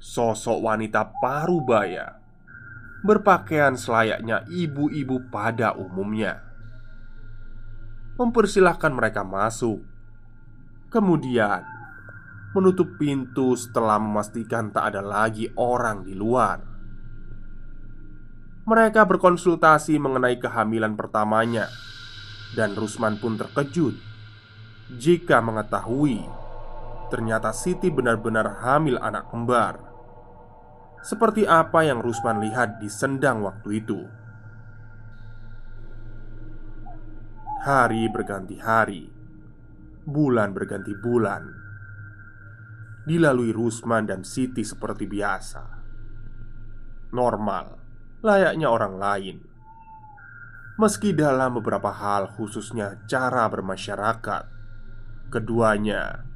Sosok 0.00 0.64
wanita 0.64 1.12
parubaya 1.20 2.16
Berpakaian 3.04 3.76
selayaknya 3.76 4.48
ibu-ibu 4.48 5.28
pada 5.28 5.76
umumnya 5.76 6.46
mempersilahkan 8.16 8.92
mereka 8.96 9.20
masuk. 9.20 9.84
Kemudian, 10.88 11.60
menutup 12.56 12.96
pintu 12.96 13.52
setelah 13.52 14.00
memastikan 14.00 14.72
tak 14.72 14.96
ada 14.96 15.04
lagi 15.04 15.52
orang 15.52 16.00
di 16.00 16.16
luar. 16.16 16.64
Mereka 18.66 19.04
berkonsultasi 19.04 20.00
mengenai 20.00 20.40
kehamilan 20.40 20.96
pertamanya, 20.96 21.68
dan 22.54 22.78
Rusman 22.78 23.18
pun 23.18 23.34
terkejut 23.34 23.96
jika 24.94 25.42
mengetahui 25.42 26.22
ternyata 27.08 27.54
Siti 27.54 27.88
benar-benar 27.90 28.62
hamil 28.62 28.98
anak 28.98 29.30
kembar. 29.30 29.78
Seperti 31.06 31.46
apa 31.46 31.86
yang 31.86 32.02
Rusman 32.02 32.42
lihat 32.42 32.82
di 32.82 32.90
sendang 32.90 33.46
waktu 33.46 33.68
itu. 33.78 34.00
Hari 37.62 38.10
berganti 38.10 38.58
hari, 38.58 39.06
bulan 40.02 40.50
berganti 40.50 40.94
bulan. 40.98 41.46
Dilalui 43.06 43.54
Rusman 43.54 44.10
dan 44.10 44.26
Siti 44.26 44.66
seperti 44.66 45.06
biasa. 45.06 45.62
Normal, 47.14 47.78
layaknya 48.26 48.66
orang 48.66 48.94
lain. 48.98 49.45
Meski 50.76 51.16
dalam 51.16 51.56
beberapa 51.56 51.88
hal, 51.88 52.36
khususnya 52.36 53.00
cara 53.08 53.48
bermasyarakat, 53.48 54.44
keduanya 55.32 56.28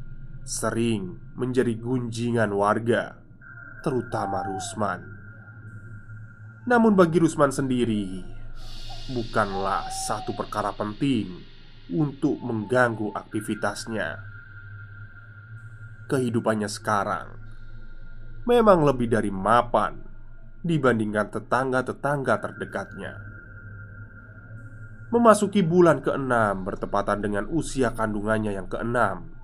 sering 0.49 1.21
menjadi 1.37 1.77
gunjingan 1.77 2.49
warga 2.57 3.21
terutama 3.85 4.41
Rusman. 4.49 5.05
Namun 6.65 6.97
bagi 6.97 7.21
Rusman 7.21 7.53
sendiri, 7.53 8.25
bukanlah 9.13 9.85
satu 10.09 10.33
perkara 10.33 10.73
penting 10.73 11.29
untuk 11.93 12.41
mengganggu 12.41 13.13
aktivitasnya. 13.13 14.25
Kehidupannya 16.09 16.67
sekarang 16.73 17.29
memang 18.49 18.89
lebih 18.89 19.13
dari 19.13 19.29
mapan 19.29 20.01
dibandingkan 20.65 21.29
tetangga-tetangga 21.29 22.41
terdekatnya. 22.41 23.30
Memasuki 25.11 25.67
bulan 25.67 26.07
keenam 26.07 26.63
bertepatan 26.63 27.19
dengan 27.19 27.51
usia 27.51 27.91
kandungannya 27.91 28.55
yang 28.55 28.71
keenam, 28.71 29.35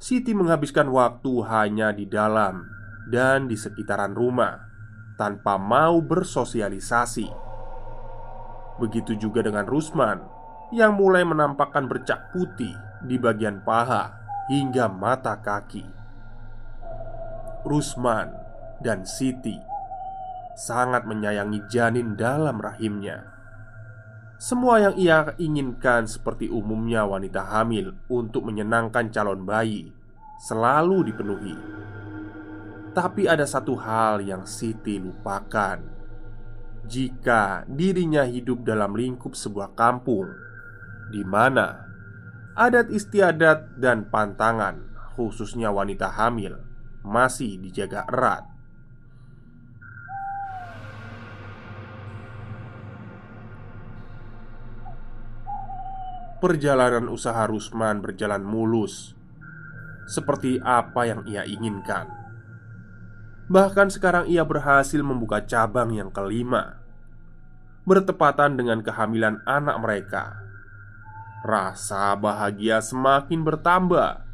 Siti 0.00 0.32
menghabiskan 0.32 0.88
waktu 0.88 1.44
hanya 1.44 1.92
di 1.92 2.08
dalam 2.08 2.64
dan 3.12 3.48
di 3.48 3.56
sekitaran 3.56 4.16
rumah 4.16 4.60
tanpa 5.20 5.60
mau 5.60 6.00
bersosialisasi. 6.00 7.28
Begitu 8.80 9.20
juga 9.20 9.44
dengan 9.44 9.68
Rusman 9.68 10.24
yang 10.72 10.96
mulai 10.96 11.24
menampakkan 11.24 11.84
bercak 11.84 12.32
putih 12.32 12.72
di 13.04 13.20
bagian 13.20 13.60
paha 13.60 14.16
hingga 14.48 14.88
mata 14.88 15.36
kaki. 15.36 15.84
Rusman 17.68 18.32
dan 18.80 19.04
Siti 19.04 19.60
sangat 20.56 21.04
menyayangi 21.04 21.60
janin 21.68 22.16
dalam 22.16 22.56
rahimnya. 22.56 23.39
Semua 24.40 24.80
yang 24.80 24.96
ia 24.96 25.36
inginkan, 25.36 26.08
seperti 26.08 26.48
umumnya 26.48 27.04
wanita 27.04 27.44
hamil, 27.44 27.92
untuk 28.08 28.48
menyenangkan 28.48 29.12
calon 29.12 29.44
bayi, 29.44 29.92
selalu 30.40 31.12
dipenuhi. 31.12 31.56
Tapi 32.96 33.28
ada 33.28 33.44
satu 33.44 33.76
hal 33.76 34.18
yang 34.24 34.48
Siti 34.48 34.98
lupakan 34.98 35.78
Jika 36.90 37.62
dirinya 37.70 38.26
hidup 38.26 38.66
dalam 38.66 38.98
lingkup 38.98 39.38
sebuah 39.38 39.78
kampung 39.78 40.26
di 41.14 41.22
mana 41.22 41.86
adat 42.58 42.90
istiadat 42.90 43.78
dan 43.78 44.10
pantangan 44.10 44.90
khususnya 45.14 45.70
wanita 45.70 46.10
hamil 46.10 46.58
masih 47.06 47.62
dijaga 47.62 48.10
erat 48.10 48.49
Perjalanan 56.40 57.12
usaha 57.12 57.44
Rusman 57.44 58.00
berjalan 58.00 58.40
mulus 58.40 59.12
Seperti 60.08 60.56
apa 60.64 61.04
yang 61.04 61.20
ia 61.28 61.44
inginkan. 61.44 62.08
Bahkan 63.52 63.92
sekarang 63.92 64.24
ia 64.24 64.40
berhasil 64.40 65.04
membuka 65.04 65.44
cabang 65.44 65.92
yang 65.92 66.08
kelima 66.08 66.80
Bertepatan 67.84 68.56
dengan 68.56 68.80
kehamilan 68.80 69.44
anak 69.44 69.76
mereka. 69.84 70.40
Rasa 71.44 72.16
bahagia 72.16 72.80
semakin 72.80 73.44
bertambah 73.44 74.24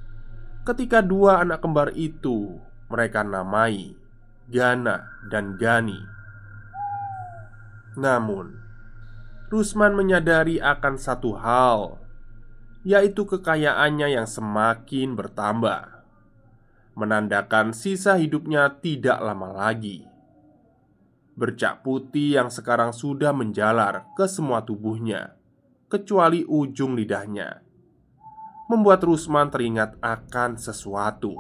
Ketika 0.63 1.03
dua 1.03 1.43
anak 1.43 1.63
kembar 1.63 1.91
itu 1.99 2.59
mereka 2.87 3.27
namai 3.27 3.99
Gana 4.47 5.11
dan 5.27 5.59
Gani. 5.59 5.99
Namun 7.99 8.66
Rusman 9.47 9.95
menyadari 9.95 10.59
akan 10.59 10.99
satu 10.99 11.39
hal 11.39 12.03
Yaitu 12.83 13.27
kekayaannya 13.27 14.19
yang 14.19 14.27
semakin 14.27 15.15
bertambah 15.15 15.97
menandakan 16.97 17.77
sisa 17.77 18.17
hidupnya 18.17 18.81
tidak 18.81 19.21
lama 19.21 19.53
lagi. 19.53 20.09
Bercak 21.37 21.85
putih 21.85 22.41
yang 22.41 22.49
sekarang 22.49 22.97
sudah 22.97 23.37
menjalar 23.37 24.09
ke 24.17 24.25
semua 24.25 24.65
tubuhnya, 24.65 25.37
kecuali 25.93 26.41
ujung 26.49 26.97
lidahnya, 26.97 27.61
membuat 28.73 29.05
Rusman 29.05 29.53
teringat 29.53 30.01
akan 30.01 30.57
sesuatu. 30.57 31.37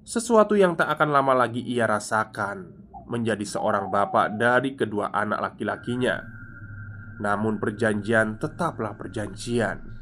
Sesuatu 0.00 0.56
yang 0.56 0.72
tak 0.72 0.88
akan 0.96 1.12
lama 1.12 1.36
lagi 1.36 1.60
ia 1.60 1.84
rasakan 1.84 2.72
menjadi 3.04 3.44
seorang 3.44 3.92
bapak 3.92 4.40
dari 4.40 4.72
kedua 4.72 5.12
anak 5.12 5.52
laki-lakinya. 5.52 6.35
Namun, 7.16 7.56
perjanjian 7.56 8.36
tetaplah 8.36 8.92
perjanjian 8.92 9.96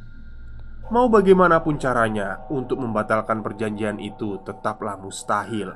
Mau 0.92 1.08
bagaimanapun 1.08 1.80
caranya 1.80 2.44
untuk 2.52 2.76
membatalkan 2.76 3.40
perjanjian 3.40 3.96
itu 3.96 4.36
tetaplah 4.44 5.00
mustahil. 5.00 5.72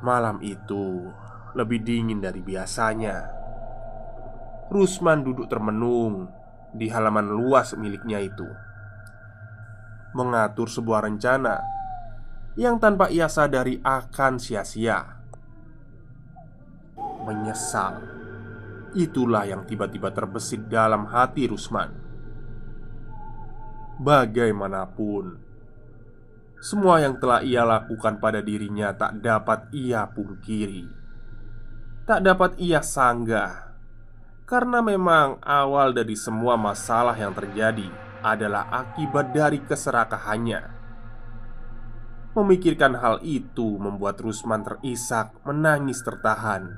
Malam 0.00 0.40
itu 0.40 1.12
lebih 1.52 1.84
dingin 1.84 2.24
dari 2.24 2.40
biasanya. 2.40 3.28
Rusman 4.72 5.28
duduk 5.28 5.44
termenung 5.44 6.32
di 6.72 6.88
halaman 6.88 7.28
luas 7.28 7.76
miliknya 7.76 8.16
itu, 8.16 8.48
mengatur 10.16 10.72
sebuah 10.72 11.04
rencana 11.04 11.60
yang 12.56 12.80
tanpa 12.80 13.12
ia 13.12 13.28
sadari 13.28 13.76
akan 13.84 14.40
sia-sia. 14.40 15.20
Menyesal, 17.28 18.17
itulah 18.98 19.46
yang 19.46 19.62
tiba-tiba 19.62 20.10
terbesit 20.10 20.66
dalam 20.66 21.06
hati 21.06 21.46
Rusman 21.46 22.08
Bagaimanapun, 23.98 25.42
semua 26.62 27.02
yang 27.02 27.18
telah 27.18 27.42
ia 27.42 27.66
lakukan 27.66 28.22
pada 28.22 28.38
dirinya 28.38 28.94
tak 28.94 29.18
dapat 29.18 29.74
ia 29.74 30.06
pungkiri, 30.06 30.86
tak 32.06 32.22
dapat 32.22 32.54
ia 32.62 32.78
sanggah, 32.78 33.74
karena 34.46 34.78
memang 34.78 35.42
awal 35.42 35.90
dari 35.90 36.14
semua 36.14 36.54
masalah 36.54 37.18
yang 37.18 37.34
terjadi 37.34 37.90
adalah 38.22 38.70
akibat 38.70 39.34
dari 39.34 39.66
keserakahannya. 39.66 40.62
Memikirkan 42.38 42.94
hal 43.02 43.18
itu 43.26 43.82
membuat 43.82 44.22
Rusman 44.22 44.62
terisak, 44.62 45.34
menangis 45.42 46.06
tertahan. 46.06 46.70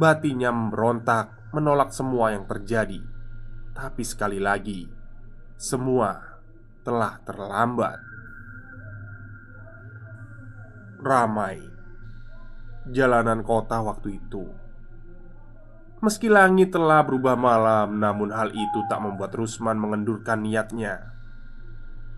Batinya 0.00 0.48
memberontak, 0.48 1.52
menolak 1.52 1.92
semua 1.92 2.32
yang 2.32 2.48
terjadi. 2.48 3.04
Tapi 3.76 4.00
sekali 4.00 4.40
lagi, 4.40 4.88
semua 5.60 6.40
telah 6.80 7.20
terlambat. 7.20 8.00
Ramai 11.04 11.60
jalanan 12.88 13.44
kota 13.44 13.84
waktu 13.84 14.16
itu. 14.16 14.48
Meski 16.00 16.32
langit 16.32 16.72
telah 16.72 17.04
berubah 17.04 17.36
malam, 17.36 18.00
namun 18.00 18.32
hal 18.32 18.56
itu 18.56 18.80
tak 18.88 19.04
membuat 19.04 19.36
Rusman 19.36 19.76
mengendurkan 19.76 20.40
niatnya. 20.40 21.12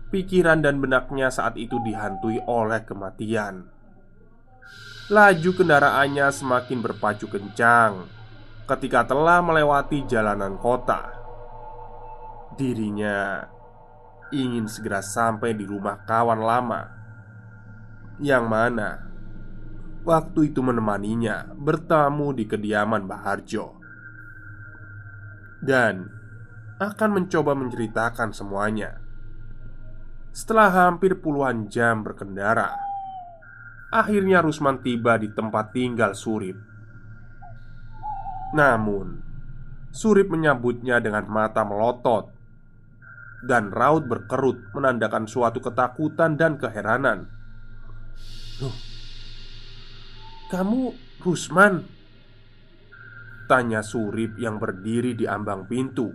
Pikiran 0.07 0.63
dan 0.63 0.79
benaknya 0.79 1.27
saat 1.27 1.59
itu 1.59 1.83
dihantui 1.83 2.39
oleh 2.47 2.79
kematian. 2.87 3.72
Laju 5.11 5.51
kendaraannya 5.51 6.31
semakin 6.31 6.79
berpacu 6.79 7.27
kencang 7.27 8.07
ketika 8.63 9.03
telah 9.03 9.43
melewati 9.43 10.07
jalanan 10.07 10.55
kota. 10.55 11.11
Dirinya 12.53 13.43
ingin 14.33 14.65
segera 14.69 15.01
sampai 15.01 15.53
di 15.53 15.65
rumah 15.65 16.05
kawan 16.05 16.41
lama 16.41 16.81
Yang 18.21 18.45
mana 18.45 18.89
Waktu 20.03 20.51
itu 20.51 20.59
menemaninya 20.59 21.49
bertamu 21.57 22.29
di 22.35 22.45
kediaman 22.45 23.09
Baharjo 23.09 23.77
Dan 25.65 26.09
akan 26.77 27.09
mencoba 27.09 27.57
menceritakan 27.57 28.37
semuanya 28.37 29.01
Setelah 30.33 30.73
hampir 30.73 31.17
puluhan 31.21 31.69
jam 31.69 32.01
berkendara, 32.01 32.73
akhirnya 33.93 34.41
Rusman 34.41 34.81
tiba 34.81 35.21
di 35.21 35.29
tempat 35.29 35.69
tinggal 35.69 36.17
Surip. 36.17 36.57
Namun, 38.57 39.21
Surip 39.93 40.33
menyambutnya 40.33 40.97
dengan 40.97 41.29
mata 41.29 41.61
melotot 41.61 42.33
dan 43.45 43.69
raut 43.69 44.09
berkerut 44.09 44.73
menandakan 44.73 45.29
suatu 45.29 45.61
ketakutan 45.61 46.33
dan 46.33 46.57
keheranan. 46.57 47.29
"Loh, 48.57 48.77
kamu 50.49 50.97
Rusman?" 51.21 51.85
tanya 53.45 53.85
Surip 53.85 54.41
yang 54.41 54.57
berdiri 54.57 55.13
di 55.13 55.29
ambang 55.29 55.69
pintu. 55.69 56.09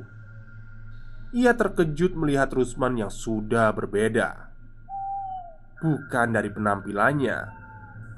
Ia 1.30 1.54
terkejut 1.54 2.16
melihat 2.16 2.48
Rusman 2.50 2.96
yang 2.96 3.12
sudah 3.12 3.68
berbeda 3.76 4.48
Bukan 5.78 6.34
dari 6.34 6.50
penampilannya 6.50 7.57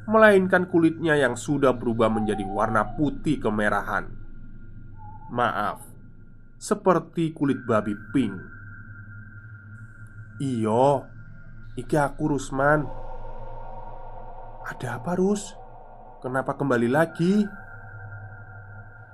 Melainkan 0.09 0.69
kulitnya 0.69 1.19
yang 1.19 1.37
sudah 1.37 1.77
berubah 1.77 2.09
menjadi 2.09 2.45
warna 2.47 2.97
putih 2.97 3.37
kemerahan 3.41 4.09
Maaf 5.33 5.85
Seperti 6.57 7.37
kulit 7.37 7.65
babi 7.69 7.93
pink 8.15 8.35
Iyo 10.41 11.05
Iki 11.77 11.97
aku 12.01 12.37
Rusman 12.37 12.85
Ada 14.71 15.03
apa 15.03 15.13
Rus? 15.19 15.57
Kenapa 16.21 16.53
kembali 16.53 16.89
lagi? 16.93 17.49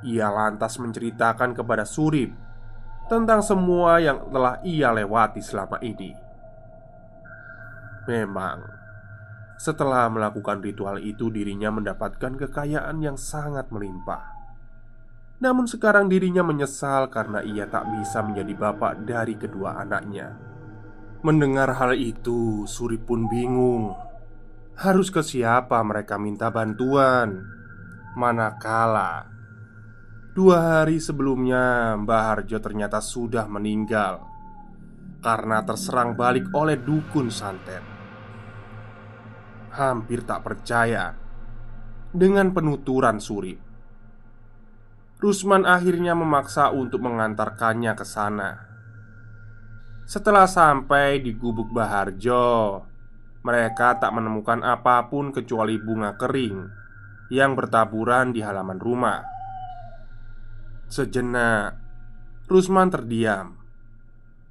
Ia 0.06 0.28
lantas 0.28 0.76
menceritakan 0.76 1.54
kepada 1.54 1.86
Surip 1.86 2.34
tentang 3.06 3.40
semua 3.40 4.02
yang 4.02 4.26
telah 4.28 4.58
ia 4.66 4.90
lewati 4.90 5.38
selama 5.38 5.78
ini. 5.80 6.10
Memang, 8.10 8.58
setelah 9.56 10.08
melakukan 10.12 10.60
ritual 10.60 11.00
itu, 11.00 11.32
dirinya 11.32 11.72
mendapatkan 11.72 12.36
kekayaan 12.36 13.00
yang 13.00 13.16
sangat 13.16 13.72
melimpah. 13.72 14.36
Namun, 15.40 15.68
sekarang 15.68 16.08
dirinya 16.08 16.44
menyesal 16.44 17.08
karena 17.12 17.44
ia 17.44 17.68
tak 17.68 17.88
bisa 17.92 18.24
menjadi 18.24 18.52
bapak 18.56 19.04
dari 19.04 19.36
kedua 19.36 19.80
anaknya. 19.80 20.36
Mendengar 21.24 21.72
hal 21.76 21.96
itu, 21.96 22.68
Suri 22.68 23.00
pun 23.00 23.28
bingung. 23.28 23.96
Harus 24.76 25.08
ke 25.08 25.24
siapa 25.24 25.80
mereka 25.80 26.20
minta 26.20 26.52
bantuan? 26.52 27.40
Manakala 28.16 29.36
Dua 30.36 30.84
hari 30.84 31.00
sebelumnya, 31.00 31.96
Mbah 31.96 32.22
Harjo 32.28 32.60
ternyata 32.60 33.00
sudah 33.00 33.48
meninggal 33.48 34.20
karena 35.24 35.64
terserang 35.64 36.12
balik 36.12 36.52
oleh 36.52 36.76
dukun 36.76 37.32
santet. 37.32 37.95
Hampir 39.76 40.24
tak 40.24 40.40
percaya 40.40 41.12
dengan 42.08 42.48
penuturan 42.56 43.20
Surip. 43.20 43.60
Rusman 45.20 45.68
akhirnya 45.68 46.16
memaksa 46.16 46.72
untuk 46.72 47.04
mengantarkannya 47.04 47.92
ke 47.92 48.04
sana. 48.08 48.56
Setelah 50.08 50.48
sampai 50.48 51.20
di 51.20 51.36
gubuk 51.36 51.68
Baharjo, 51.76 52.80
mereka 53.44 54.00
tak 54.00 54.16
menemukan 54.16 54.64
apa 54.64 55.12
pun 55.12 55.28
kecuali 55.28 55.76
bunga 55.76 56.16
kering 56.16 56.56
yang 57.28 57.52
bertaburan 57.52 58.32
di 58.32 58.40
halaman 58.40 58.80
rumah. 58.80 59.20
Sejenak, 60.88 61.76
Rusman 62.48 62.88
terdiam 62.88 63.60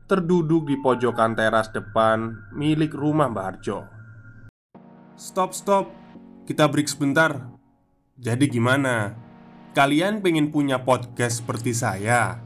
Terduduk 0.06 0.70
di 0.70 0.78
pojokan 0.78 1.34
teras 1.34 1.74
depan 1.74 2.46
milik 2.54 2.94
rumah 2.94 3.26
Mbak 3.26 3.46
Harjo 3.50 3.95
Stop, 5.16 5.56
stop. 5.56 5.88
Kita 6.44 6.68
break 6.68 6.92
sebentar. 6.92 7.40
Jadi 8.20 8.52
gimana? 8.52 9.16
Kalian 9.72 10.20
pengen 10.20 10.52
punya 10.52 10.84
podcast 10.84 11.40
seperti 11.40 11.72
saya? 11.72 12.44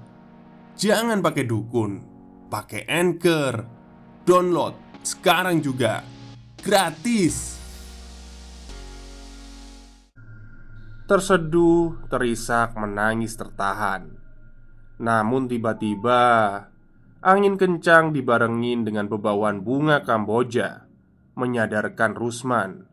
Jangan 0.78 1.18
pakai 1.26 1.50
dukun. 1.50 1.98
Pakai 2.46 2.86
Anchor. 2.86 3.66
Download 4.22 4.78
sekarang 5.02 5.66
juga. 5.66 6.06
Gratis. 6.62 7.58
Terseduh, 11.10 12.06
terisak, 12.06 12.78
menangis 12.78 13.34
tertahan. 13.34 14.14
Namun 15.02 15.50
tiba-tiba 15.50 16.22
Angin 17.26 17.58
kencang 17.58 18.14
dibarengin 18.14 18.86
dengan 18.86 19.10
bebauan 19.10 19.66
bunga 19.66 20.06
Kamboja 20.06 20.89
Menyadarkan 21.40 22.20
Rusman 22.20 22.84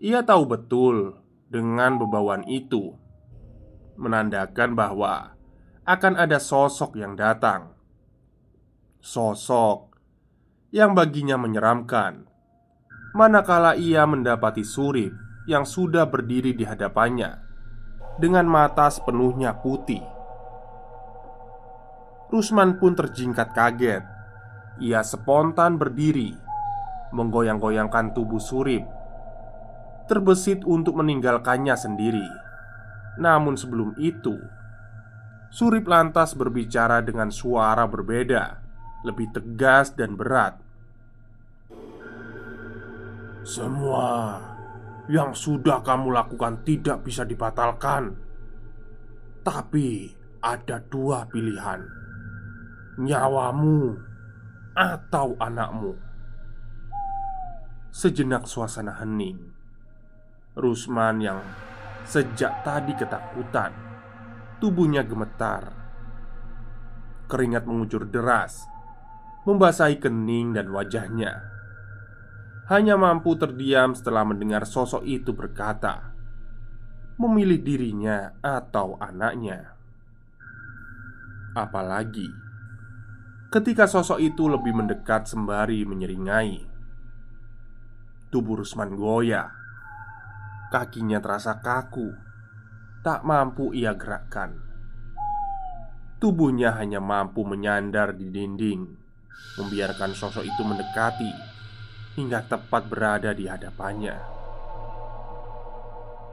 Ia 0.00 0.24
tahu 0.24 0.48
betul 0.48 1.20
dengan 1.52 2.00
bebauan 2.00 2.48
itu 2.48 2.96
Menandakan 4.00 4.72
bahwa 4.72 5.36
Akan 5.84 6.16
ada 6.16 6.40
sosok 6.40 6.96
yang 6.96 7.12
datang 7.20 7.76
Sosok 9.04 9.92
yang 10.72 10.96
baginya 10.96 11.36
menyeramkan 11.36 12.24
Manakala 13.12 13.76
ia 13.76 14.08
mendapati 14.08 14.64
surip 14.64 15.12
yang 15.44 15.68
sudah 15.68 16.08
berdiri 16.08 16.56
di 16.56 16.64
hadapannya 16.64 17.44
dengan 18.18 18.46
mata 18.46 18.86
sepenuhnya 18.90 19.58
putih. 19.58 20.02
Rusman 22.30 22.78
pun 22.82 22.98
terjingkat 22.98 23.54
kaget. 23.54 24.04
Ia 24.82 25.06
spontan 25.06 25.78
berdiri, 25.78 26.34
menggoyang-goyangkan 27.14 28.10
tubuh 28.12 28.42
Surip, 28.42 28.82
terbesit 30.10 30.66
untuk 30.66 30.98
meninggalkannya 30.98 31.78
sendiri. 31.78 32.26
Namun 33.22 33.54
sebelum 33.54 33.94
itu, 34.02 34.34
Surip 35.54 35.86
lantas 35.86 36.34
berbicara 36.34 36.98
dengan 36.98 37.30
suara 37.30 37.86
berbeda, 37.86 38.58
lebih 39.06 39.30
tegas 39.30 39.94
dan 39.94 40.18
berat. 40.18 40.58
Semua 43.46 44.40
yang 45.06 45.36
sudah 45.36 45.84
kamu 45.84 46.10
lakukan 46.10 46.64
tidak 46.66 47.06
bisa 47.06 47.22
dibatalkan. 47.22 48.16
Tapi 49.44 50.08
ada 50.40 50.80
dua 50.80 51.28
pilihan: 51.28 51.84
nyawamu 52.98 53.94
atau 54.74 55.36
anakmu. 55.38 55.92
Sejenak 57.94 58.50
suasana 58.50 58.98
hening. 58.98 59.54
Rusman 60.58 61.22
yang 61.22 61.38
sejak 62.02 62.66
tadi 62.66 62.90
ketakutan, 62.98 63.70
tubuhnya 64.58 65.06
gemetar. 65.06 65.70
Keringat 67.30 67.62
mengucur 67.70 68.02
deras, 68.10 68.66
membasahi 69.46 70.02
kening 70.02 70.58
dan 70.58 70.74
wajahnya 70.74 71.54
hanya 72.64 72.96
mampu 72.96 73.36
terdiam 73.36 73.92
setelah 73.92 74.24
mendengar 74.24 74.64
sosok 74.64 75.04
itu 75.04 75.36
berkata, 75.36 76.16
"Memilih 77.20 77.60
dirinya 77.60 78.40
atau 78.40 78.96
anaknya." 78.96 79.76
Apalagi 81.52 82.26
ketika 83.52 83.86
sosok 83.86 84.18
itu 84.18 84.50
lebih 84.50 84.74
mendekat 84.74 85.30
sembari 85.30 85.86
menyeringai. 85.86 86.73
Tubuh 88.34 88.66
Rusman 88.66 88.98
goyah, 88.98 89.46
kakinya 90.74 91.22
terasa 91.22 91.62
kaku, 91.62 92.10
tak 93.06 93.22
mampu 93.22 93.70
ia 93.70 93.94
gerakkan. 93.94 94.58
Tubuhnya 96.18 96.74
hanya 96.74 96.98
mampu 96.98 97.46
menyandar 97.46 98.18
di 98.18 98.34
dinding, 98.34 98.90
membiarkan 99.54 100.18
sosok 100.18 100.42
itu 100.42 100.66
mendekati 100.66 101.30
hingga 102.18 102.42
tepat 102.50 102.90
berada 102.90 103.30
di 103.30 103.46
hadapannya. 103.46 104.18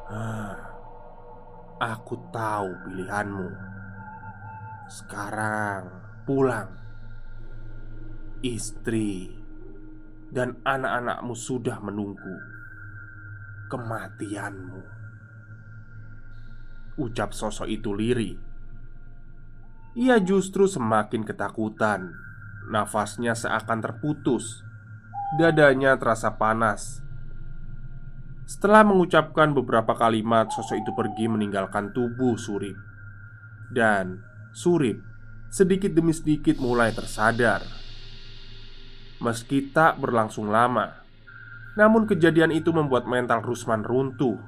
Ah, 0.10 0.58
aku 1.78 2.18
tahu 2.34 2.70
pilihanmu. 2.90 3.50
Sekarang 4.90 5.86
pulang. 6.26 6.82
Istri 8.42 9.41
dan 10.32 10.58
anak-anakmu 10.64 11.36
sudah 11.36 11.78
menunggu 11.84 12.36
kematianmu. 13.68 14.84
Ucap 17.00 17.32
sosok 17.36 17.68
itu 17.68 17.92
lirih. 17.92 18.36
Ia 19.96 20.24
justru 20.24 20.68
semakin 20.68 21.28
ketakutan. 21.28 22.16
Nafasnya 22.72 23.34
seakan 23.34 23.82
terputus 23.82 24.62
Dadanya 25.34 25.98
terasa 25.98 26.38
panas 26.38 27.02
Setelah 28.46 28.86
mengucapkan 28.86 29.50
beberapa 29.58 29.98
kalimat 29.98 30.54
Sosok 30.54 30.78
itu 30.78 30.92
pergi 30.94 31.26
meninggalkan 31.26 31.90
tubuh 31.90 32.38
Surip 32.38 32.78
Dan 33.74 34.22
Surip 34.54 35.02
sedikit 35.50 35.92
demi 35.92 36.14
sedikit 36.14 36.62
mulai 36.62 36.94
tersadar 36.94 37.81
Meski 39.22 39.70
tak 39.70 40.02
berlangsung 40.02 40.50
lama. 40.50 40.98
Namun 41.78 42.10
kejadian 42.10 42.50
itu 42.52 42.74
membuat 42.74 43.06
mental 43.06 43.46
Rusman 43.46 43.86
runtuh. 43.86 44.42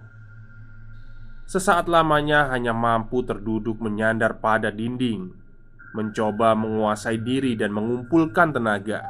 Sesaat 1.45 1.85
lamanya 1.85 2.49
hanya 2.49 2.73
mampu 2.73 3.21
terduduk 3.21 3.77
menyandar 3.83 4.39
pada 4.39 4.71
dinding 4.71 5.35
Mencoba 5.93 6.57
menguasai 6.57 7.21
diri 7.21 7.53
dan 7.53 7.69
mengumpulkan 7.69 8.49
tenaga. 8.49 9.05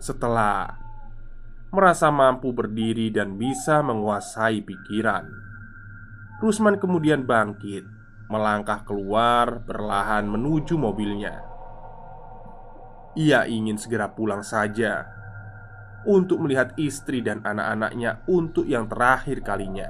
Setelah 0.00 0.86
merasa 1.76 2.08
mampu 2.08 2.56
berdiri 2.56 3.12
dan 3.12 3.36
bisa 3.36 3.84
menguasai 3.84 4.62
pikiran 4.64 5.28
Rusman 6.40 6.78
kemudian 6.78 7.26
bangkit 7.26 7.84
Melangkah 8.32 8.82
keluar 8.86 9.60
berlahan 9.60 10.24
menuju 10.24 10.78
mobilnya 10.78 11.55
ia 13.16 13.48
ingin 13.48 13.80
segera 13.80 14.12
pulang 14.12 14.44
saja 14.44 15.08
untuk 16.04 16.44
melihat 16.44 16.76
istri 16.78 17.24
dan 17.24 17.42
anak-anaknya 17.42 18.22
untuk 18.28 18.68
yang 18.68 18.86
terakhir 18.86 19.42
kalinya. 19.42 19.88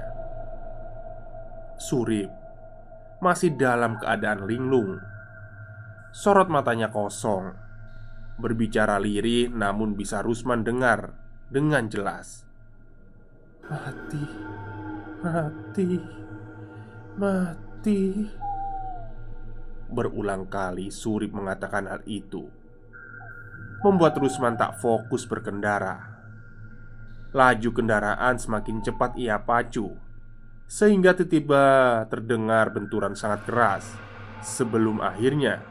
Surip 1.77 2.31
masih 3.21 3.53
dalam 3.53 4.01
keadaan 4.01 4.49
linglung. 4.49 4.97
Sorot 6.15 6.49
matanya 6.49 6.89
kosong. 6.89 7.53
Berbicara 8.41 8.97
lirih 8.97 9.53
namun 9.53 9.93
bisa 9.93 10.25
Rusman 10.25 10.65
dengar 10.65 11.13
dengan 11.51 11.85
jelas. 11.91 12.47
Mati. 13.67 14.23
Mati. 15.21 15.89
Mati. 17.19 18.01
Berulang 19.91 20.49
kali 20.49 20.89
Surip 20.89 21.35
mengatakan 21.35 21.85
hal 21.85 22.01
itu 22.09 22.56
membuat 23.85 24.17
Rusman 24.17 24.57
tak 24.57 24.81
fokus 24.81 25.29
berkendara. 25.29 26.17
Laju 27.35 27.69
kendaraan 27.75 28.39
semakin 28.39 28.79
cepat 28.81 29.19
ia 29.19 29.35
pacu 29.37 29.93
Sehingga 30.65 31.11
tiba-tiba 31.11 32.07
terdengar 32.07 32.71
benturan 32.71 33.13
sangat 33.13 33.43
keras. 33.45 33.85
Sebelum 34.41 35.03
akhirnya 35.03 35.61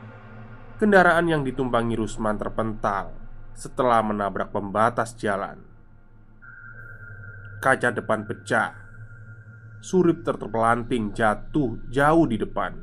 Kendaraan 0.76 1.26
yang 1.32 1.42
ditumpangi 1.42 1.96
Rusman 1.96 2.36
terpental 2.36 3.10
Setelah 3.56 4.04
menabrak 4.04 4.52
pembatas 4.52 5.16
jalan. 5.16 5.64
Kaca 7.64 7.88
depan 7.90 8.28
pecah 8.28 8.86
Surip 9.80 10.26
terpelanting 10.26 11.14
jatuh 11.14 11.78
jauh 11.88 12.26
di 12.26 12.36
depan. 12.40 12.74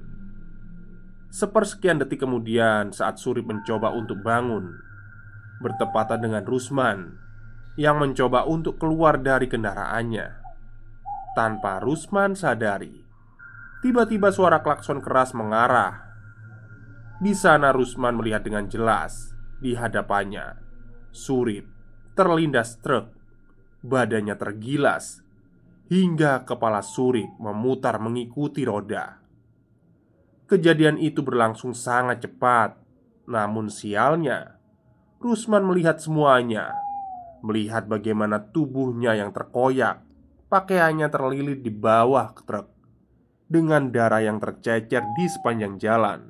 Sepersekian 1.34 2.00
detik 2.00 2.24
kemudian 2.24 2.94
saat 2.94 3.18
Surip 3.20 3.44
mencoba 3.44 3.92
untuk 3.92 4.22
bangun 4.22 4.93
bertepatan 5.62 6.24
dengan 6.24 6.44
Rusman 6.48 7.18
yang 7.76 7.98
mencoba 7.98 8.46
untuk 8.46 8.78
keluar 8.78 9.18
dari 9.22 9.50
kendaraannya. 9.50 10.42
Tanpa 11.34 11.82
Rusman 11.82 12.38
sadari, 12.38 13.02
tiba-tiba 13.82 14.30
suara 14.30 14.62
klakson 14.62 15.02
keras 15.02 15.34
mengarah. 15.34 16.14
Di 17.18 17.34
sana 17.34 17.74
Rusman 17.74 18.18
melihat 18.18 18.46
dengan 18.46 18.70
jelas 18.70 19.34
di 19.58 19.74
hadapannya 19.74 20.60
Surip 21.14 21.70
terlindas 22.14 22.78
truk, 22.82 23.10
badannya 23.82 24.38
tergilas 24.38 25.22
hingga 25.90 26.46
kepala 26.46 26.82
Surip 26.86 27.30
memutar 27.42 27.98
mengikuti 27.98 28.66
roda. 28.66 29.22
Kejadian 30.46 31.02
itu 31.02 31.26
berlangsung 31.26 31.74
sangat 31.74 32.26
cepat, 32.26 32.78
namun 33.26 33.70
sialnya 33.74 34.62
Rusman 35.24 35.64
melihat 35.64 36.04
semuanya 36.04 36.76
Melihat 37.40 37.88
bagaimana 37.88 38.44
tubuhnya 38.44 39.16
yang 39.16 39.32
terkoyak 39.32 40.04
Pakaiannya 40.52 41.08
terlilit 41.08 41.64
di 41.64 41.72
bawah 41.72 42.36
truk 42.44 42.68
Dengan 43.48 43.88
darah 43.88 44.20
yang 44.20 44.44
tercecer 44.44 45.00
di 45.16 45.26
sepanjang 45.32 45.80
jalan. 45.80 46.28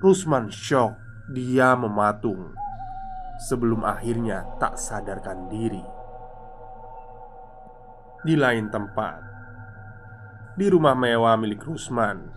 Rusman 0.00 0.48
shock 0.48 0.96
Dia 1.36 1.76
mematung 1.76 2.56
Sebelum 3.52 3.84
akhirnya 3.84 4.48
tak 4.56 4.80
sadarkan 4.80 5.52
diri. 5.52 5.84
Di 8.24 8.32
lain 8.32 8.72
tempat 8.72 9.20
Di 10.56 10.72
rumah 10.72 10.96
mewah 10.96 11.36
milik 11.36 11.68
Rusman 11.68 12.32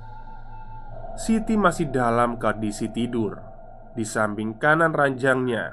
Siti 1.15 1.55
masih 1.55 1.87
dalam 1.87 2.35
kondisi 2.35 2.91
tidur 2.91 3.44
di 3.95 4.03
samping 4.03 4.59
kanan 4.59 4.91
ranjangnya 4.91 5.71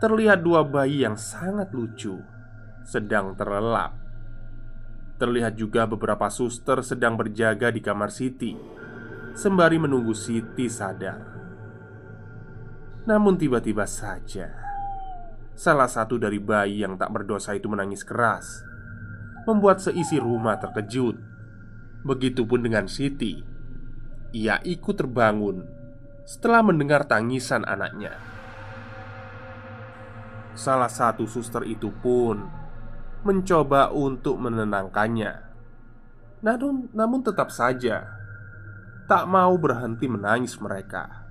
terlihat 0.00 0.44
dua 0.44 0.64
bayi 0.64 1.04
yang 1.04 1.16
sangat 1.16 1.72
lucu 1.72 2.20
sedang 2.84 3.36
terlelap. 3.36 3.96
Terlihat 5.20 5.56
juga 5.56 5.84
beberapa 5.84 6.32
suster 6.32 6.80
sedang 6.80 7.16
berjaga 7.16 7.68
di 7.68 7.84
kamar 7.84 8.08
Siti 8.08 8.56
sembari 9.36 9.76
menunggu 9.76 10.16
Siti 10.16 10.68
sadar. 10.68 11.20
Namun 13.04 13.36
tiba-tiba 13.36 13.84
saja 13.84 14.48
salah 15.52 15.88
satu 15.88 16.16
dari 16.16 16.40
bayi 16.40 16.80
yang 16.80 16.96
tak 16.96 17.12
berdosa 17.12 17.52
itu 17.52 17.68
menangis 17.68 18.00
keras, 18.00 18.64
membuat 19.44 19.84
seisi 19.84 20.16
rumah 20.16 20.56
terkejut. 20.56 21.28
Begitupun 22.00 22.64
dengan 22.64 22.88
Siti. 22.88 23.44
Ia 24.32 24.56
ikut 24.64 24.96
terbangun 24.96 25.79
setelah 26.24 26.62
mendengar 26.62 27.04
tangisan 27.04 27.66
anaknya. 27.66 28.16
Salah 30.54 30.90
satu 30.90 31.24
suster 31.24 31.64
itu 31.64 31.88
pun 31.88 32.44
mencoba 33.24 33.92
untuk 33.92 34.40
menenangkannya. 34.40 35.32
Namun, 36.40 36.88
namun 36.92 37.20
tetap 37.20 37.52
saja 37.52 38.20
tak 39.10 39.26
mau 39.26 39.56
berhenti 39.58 40.06
menangis 40.06 40.54
mereka. 40.62 41.26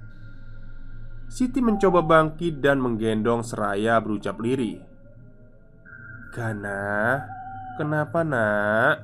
Siti 1.29 1.61
mencoba 1.61 2.01
bangkit 2.01 2.59
dan 2.59 2.81
menggendong 2.81 3.45
seraya 3.45 4.01
berucap 4.01 4.41
lirih. 4.41 4.81
"Gana, 6.33 7.23
kenapa, 7.77 8.25
Nak?" 8.25 8.95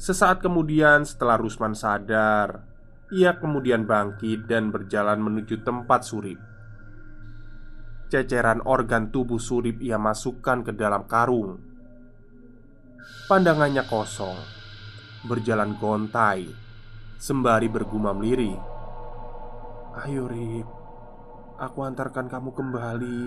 Sesaat 0.00 0.42
kemudian, 0.42 1.06
setelah 1.06 1.38
Rusman 1.38 1.76
sadar 1.78 2.71
ia 3.12 3.36
kemudian 3.36 3.84
bangkit 3.84 4.48
dan 4.48 4.72
berjalan 4.72 5.20
menuju 5.20 5.60
tempat 5.60 6.00
Surip. 6.00 6.40
Ceceran 8.08 8.64
organ 8.64 9.12
tubuh 9.12 9.36
Surip 9.36 9.84
ia 9.84 10.00
masukkan 10.00 10.64
ke 10.64 10.72
dalam 10.72 11.04
karung. 11.04 11.60
Pandangannya 13.28 13.84
kosong, 13.84 14.40
berjalan 15.28 15.76
gontai, 15.76 16.48
sembari 17.20 17.68
bergumam 17.68 18.16
lirih. 18.24 18.56
"Ayo, 20.08 20.24
Rip, 20.24 20.68
aku 21.60 21.78
antarkan 21.84 22.32
kamu 22.32 22.50
kembali." 22.56 23.20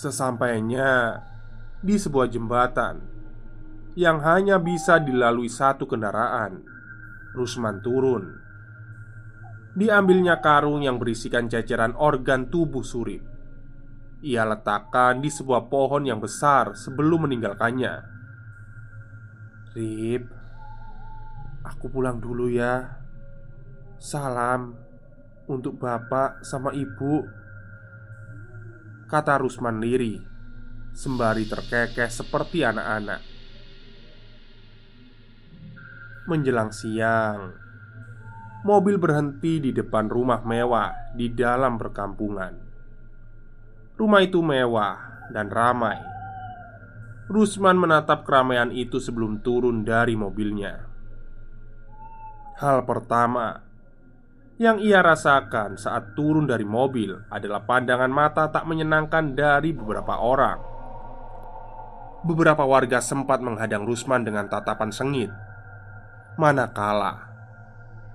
Sesampainya 0.00 1.20
di 1.84 2.00
sebuah 2.00 2.32
jembatan 2.32 3.04
yang 3.96 4.24
hanya 4.24 4.56
bisa 4.56 4.96
dilalui 4.96 5.52
satu 5.52 5.84
kendaraan, 5.84 6.79
Rusman 7.30 7.78
turun. 7.78 8.24
Diambilnya 9.70 10.42
karung 10.42 10.82
yang 10.82 10.98
berisikan 10.98 11.46
ceceran 11.46 11.94
organ 11.94 12.50
tubuh 12.50 12.82
Surip. 12.82 13.22
Ia 14.20 14.42
letakkan 14.44 15.22
di 15.22 15.30
sebuah 15.30 15.70
pohon 15.70 16.04
yang 16.04 16.18
besar 16.18 16.74
sebelum 16.74 17.30
meninggalkannya. 17.30 17.94
Rip, 19.78 20.26
aku 21.62 21.86
pulang 21.86 22.18
dulu 22.18 22.50
ya. 22.50 22.98
Salam 23.96 24.74
untuk 25.46 25.78
bapak 25.78 26.42
sama 26.42 26.74
ibu. 26.74 27.22
Kata 29.06 29.38
Rusman 29.38 29.82
liri 29.82 30.30
Sembari 30.90 31.46
terkekeh 31.46 32.10
seperti 32.10 32.66
anak-anak 32.66 33.29
Menjelang 36.30 36.70
siang, 36.70 37.58
mobil 38.62 39.02
berhenti 39.02 39.58
di 39.58 39.74
depan 39.74 40.06
rumah 40.06 40.46
mewah 40.46 41.10
di 41.10 41.26
dalam 41.26 41.74
perkampungan. 41.74 42.54
Rumah 43.98 44.20
itu 44.22 44.38
mewah 44.38 45.26
dan 45.34 45.50
ramai. 45.50 45.98
Rusman 47.26 47.74
menatap 47.74 48.22
keramaian 48.22 48.70
itu 48.70 49.02
sebelum 49.02 49.42
turun 49.42 49.82
dari 49.82 50.14
mobilnya. 50.14 50.86
Hal 52.62 52.86
pertama 52.86 53.66
yang 54.62 54.78
ia 54.78 55.02
rasakan 55.02 55.82
saat 55.82 56.14
turun 56.14 56.46
dari 56.46 56.62
mobil 56.62 57.26
adalah 57.26 57.66
pandangan 57.66 58.12
mata 58.14 58.46
tak 58.54 58.70
menyenangkan 58.70 59.34
dari 59.34 59.74
beberapa 59.74 60.14
orang. 60.22 60.62
Beberapa 62.22 62.62
warga 62.62 63.02
sempat 63.02 63.42
menghadang 63.42 63.82
Rusman 63.82 64.22
dengan 64.22 64.46
tatapan 64.46 64.94
sengit 64.94 65.49
Manakala 66.38 67.26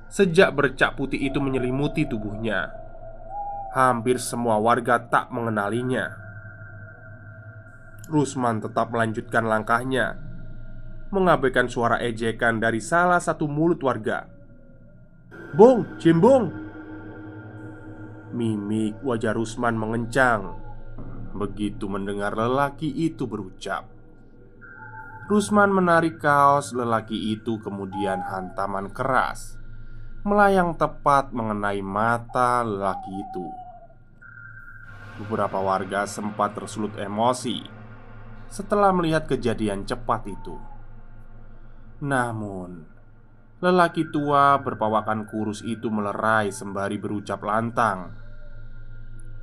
Sejak 0.08 0.56
bercak 0.56 0.96
putih 0.96 1.20
itu 1.20 1.44
menyelimuti 1.44 2.08
tubuhnya. 2.08 2.72
Hampir 3.76 4.16
semua 4.22 4.56
warga 4.62 5.02
tak 5.02 5.28
mengenalinya. 5.34 6.16
Rusman 8.08 8.64
tetap 8.64 8.94
melanjutkan 8.94 9.44
langkahnya 9.44 10.16
Mengabaikan 11.10 11.68
suara 11.68 12.00
ejekan 12.00 12.62
dari 12.62 12.80
salah 12.80 13.20
satu 13.20 13.50
mulut 13.50 13.82
warga. 13.84 14.30
Bong, 15.56 16.00
Jimbong 16.00 16.52
Mimik 18.36 19.00
wajah 19.00 19.32
Rusman 19.32 19.80
mengencang. 19.80 20.60
Begitu 21.32 21.88
mendengar 21.88 22.36
lelaki 22.36 22.92
itu 22.92 23.24
berucap 23.28 23.95
Rusman 25.26 25.74
menarik 25.74 26.22
kaos 26.22 26.70
lelaki 26.70 27.34
itu 27.34 27.58
kemudian 27.58 28.22
hantaman 28.22 28.94
keras 28.94 29.58
Melayang 30.22 30.78
tepat 30.78 31.34
mengenai 31.34 31.82
mata 31.82 32.62
lelaki 32.62 33.10
itu. 33.10 33.48
Beberapa 35.18 35.58
warga 35.58 36.06
sempat 36.06 36.54
tersulut 36.54 36.94
emosi 37.02 37.58
Setelah 38.54 38.94
melihat 38.94 39.26
kejadian 39.26 39.90
cepat 39.90 40.30
itu. 40.30 40.62
Namun 42.06 42.86
Lelaki 43.66 44.06
tua 44.14 44.62
berpawakan 44.62 45.26
kurus 45.26 45.66
itu 45.66 45.90
melerai 45.90 46.54
sembari 46.54 47.02
berucap 47.02 47.42
lantang. 47.42 48.14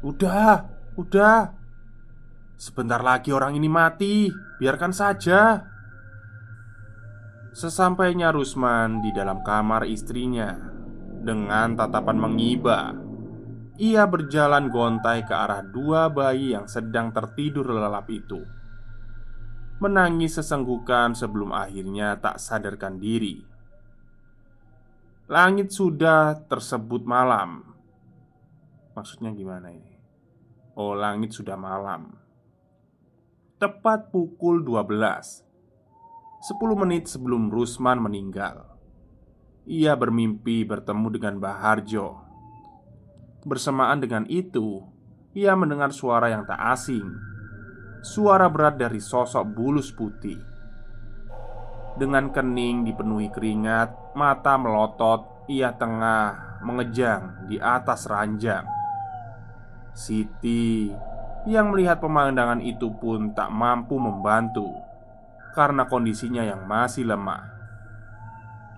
Udah, 0.07 0.63
udah 0.95 1.62
Sebentar 2.63 3.03
lagi 3.03 3.35
orang 3.35 3.59
ini 3.59 3.67
mati. 3.67 4.31
Biarkan 4.31 4.95
saja. 4.95 5.67
Sesampainya 7.51 8.31
Rusman 8.31 9.03
di 9.03 9.11
dalam 9.11 9.43
kamar 9.43 9.83
istrinya 9.91 10.55
Dengan 11.27 11.75
tatapan 11.75 12.23
mengiba. 12.23 12.95
Ia 13.83 14.07
berjalan 14.07 14.71
gontai 14.71 15.27
ke 15.27 15.35
arah 15.35 15.67
dua 15.67 16.07
bayi 16.07 16.55
yang 16.55 16.71
sedang 16.71 17.11
tertidur 17.11 17.67
lelap 17.67 18.07
itu. 18.15 18.47
Menangis 19.83 20.39
sesenggukan 20.39 21.19
sebelum 21.19 21.51
akhirnya 21.51 22.15
tak 22.23 22.39
sadarkan 22.39 23.03
diri. 23.03 23.43
Langit 25.27 25.75
sudah 25.75 26.47
tersebut 26.47 27.03
malam. 27.03 27.75
Maksudnya 28.95 29.35
gimana 29.35 29.75
ini? 29.75 29.99
Oh 30.79 30.95
langit 30.95 31.35
sudah 31.35 31.59
malam 31.59 32.22
Tepat 33.63 34.11
pukul 34.11 34.67
12 34.67 34.91
Sepuluh 36.43 36.75
menit 36.75 37.07
sebelum 37.07 37.47
Rusman 37.47 38.03
meninggal. 38.03 38.75
Ia 39.71 39.95
bermimpi 39.95 40.67
bertemu 40.67 41.07
dengan 41.15 41.39
Baharjo. 41.39 42.27
Bersamaan 43.47 44.03
dengan 44.03 44.27
itu 44.27 44.83
Ia 45.39 45.55
mendengar 45.55 45.95
suara 45.95 46.35
yang 46.35 46.43
tak 46.43 46.59
asing. 46.75 47.07
Suara 48.03 48.51
berat 48.51 48.83
dari 48.83 48.99
sosok 48.99 49.47
bulus 49.55 49.95
putih. 49.95 50.43
Dengan 51.95 52.35
kening 52.35 52.83
dipenuhi 52.83 53.31
keringat 53.31 54.19
Mata 54.19 54.59
melotot 54.59 55.47
Ia 55.47 55.71
tengah 55.79 56.59
mengejang 56.67 57.47
di 57.47 57.63
atas 57.63 58.11
ranjang. 58.11 58.67
Siti 59.95 60.91
yang 61.43 61.75
melihat 61.75 61.99
pemandangan 61.99 62.63
itu 62.63 62.87
pun 63.03 63.35
tak 63.35 63.51
mampu 63.51 63.99
membantu 63.99 64.71
karena 65.53 65.85
kondisinya 65.91 66.47
yang 66.47 66.65
masih 66.65 67.03
lemah. 67.03 67.51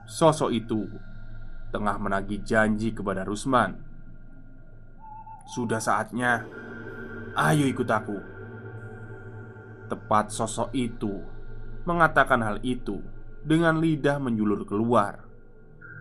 Sosok 0.09 0.51
itu 0.53 0.89
tengah 1.71 1.97
menagih 2.01 2.41
janji 2.41 2.93
kepada 2.97 3.25
Rusman. 3.25 3.77
"Sudah 5.49 5.81
saatnya, 5.81 6.45
ayo 7.37 7.65
ikut 7.69 7.89
aku." 7.89 8.19
Tepat 9.89 10.33
sosok 10.33 10.73
itu 10.73 11.21
mengatakan 11.85 12.41
hal 12.41 12.57
itu 12.65 13.05
dengan 13.45 13.77
lidah 13.77 14.17
menjulur 14.17 14.65
keluar. 14.65 15.21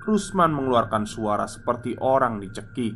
Rusman 0.03 0.51
mengeluarkan 0.51 1.03
suara 1.07 1.47
seperti 1.47 1.95
orang 1.99 2.39
dicekik. 2.39 2.95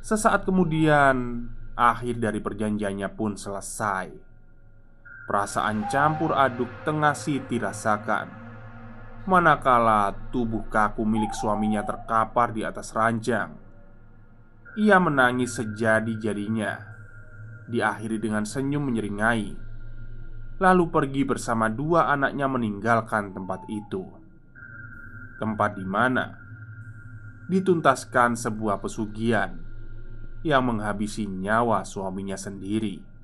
Sesaat 0.00 0.48
kemudian, 0.48 1.48
akhir 1.78 2.18
dari 2.18 2.42
perjanjiannya 2.42 3.08
pun 3.14 3.38
selesai. 3.38 4.10
Perasaan 5.30 5.86
campur 5.86 6.34
aduk 6.34 6.82
tengah 6.82 7.14
Siti 7.14 7.62
rasakan 7.62 8.48
Manakala 9.28 10.16
tubuh 10.32 10.72
kaku 10.72 11.04
milik 11.04 11.36
suaminya 11.36 11.84
terkapar 11.84 12.48
di 12.48 12.64
atas 12.64 12.96
ranjang. 12.96 13.52
Ia 14.80 14.96
menangis 14.96 15.52
sejadi-jadinya. 15.52 16.80
Diakhiri 17.68 18.16
dengan 18.24 18.48
senyum 18.48 18.88
menyeringai. 18.88 19.52
Lalu 20.64 20.84
pergi 20.88 21.28
bersama 21.28 21.68
dua 21.68 22.08
anaknya 22.08 22.48
meninggalkan 22.48 23.36
tempat 23.36 23.68
itu. 23.68 24.08
Tempat 25.36 25.76
di 25.76 25.84
mana? 25.84 26.32
Dituntaskan 27.52 28.32
sebuah 28.32 28.80
pesugihan 28.80 29.67
Yang 30.48 30.62
menghabisi 30.64 31.28
nyawa 31.28 31.84
suaminya 31.84 32.40
sendiri 32.40 33.18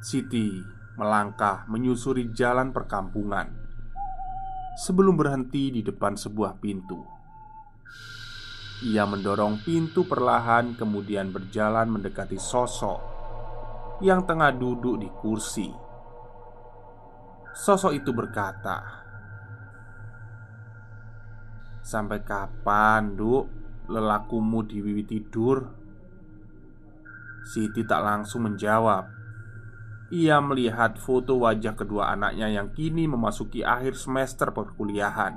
Siti 0.00 0.64
melangkah 0.96 1.68
menyusuri 1.68 2.32
jalan 2.32 2.72
perkampungan 2.72 3.68
sebelum 4.78 5.18
berhenti 5.18 5.74
di 5.74 5.82
depan 5.82 6.14
sebuah 6.14 6.62
pintu. 6.62 7.02
Ia 8.86 9.02
mendorong 9.10 9.66
pintu 9.66 10.06
perlahan, 10.06 10.78
kemudian 10.78 11.34
berjalan 11.34 11.90
mendekati 11.90 12.38
sosok 12.38 13.02
yang 14.06 14.22
tengah 14.22 14.54
duduk 14.54 15.02
di 15.02 15.10
kursi. 15.10 15.66
Sosok 17.58 17.90
itu 17.98 18.14
berkata, 18.14 18.78
"Sampai 21.82 22.22
kapan, 22.22 23.18
Duk, 23.18 23.57
lelakumu 23.88 24.62
diwiwi 24.62 25.04
tidur?" 25.08 25.66
Siti 27.48 27.80
tak 27.88 28.04
langsung 28.04 28.44
menjawab 28.44 29.18
ia 30.08 30.40
melihat 30.40 30.96
foto 30.96 31.36
wajah 31.36 31.76
kedua 31.76 32.16
anaknya 32.16 32.48
yang 32.48 32.72
kini 32.72 33.04
memasuki 33.04 33.60
akhir 33.60 33.92
semester 33.92 34.48
perkuliahan. 34.56 35.36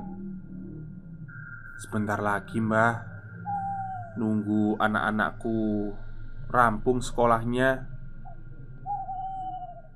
Sebentar 1.83 2.23
lagi, 2.23 2.63
Mbah. 2.63 3.11
Nunggu 4.15 4.79
anak-anakku 4.79 5.91
rampung 6.47 7.03
sekolahnya. 7.03 7.83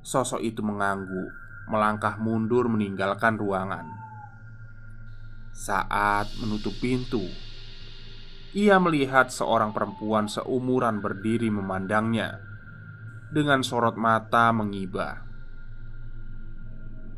Sosok 0.04 0.44
itu 0.44 0.60
mengangguk, 0.60 1.32
melangkah 1.72 2.20
mundur 2.20 2.68
meninggalkan 2.68 3.40
ruangan. 3.40 3.88
Saat 5.56 6.36
menutup 6.44 6.76
pintu, 6.84 7.24
ia 8.56 8.80
melihat 8.80 9.28
seorang 9.28 9.76
perempuan 9.76 10.32
seumuran 10.32 11.04
berdiri 11.04 11.52
memandangnya 11.52 12.40
dengan 13.28 13.60
sorot 13.60 14.00
mata 14.00 14.56
mengibah. 14.56 15.28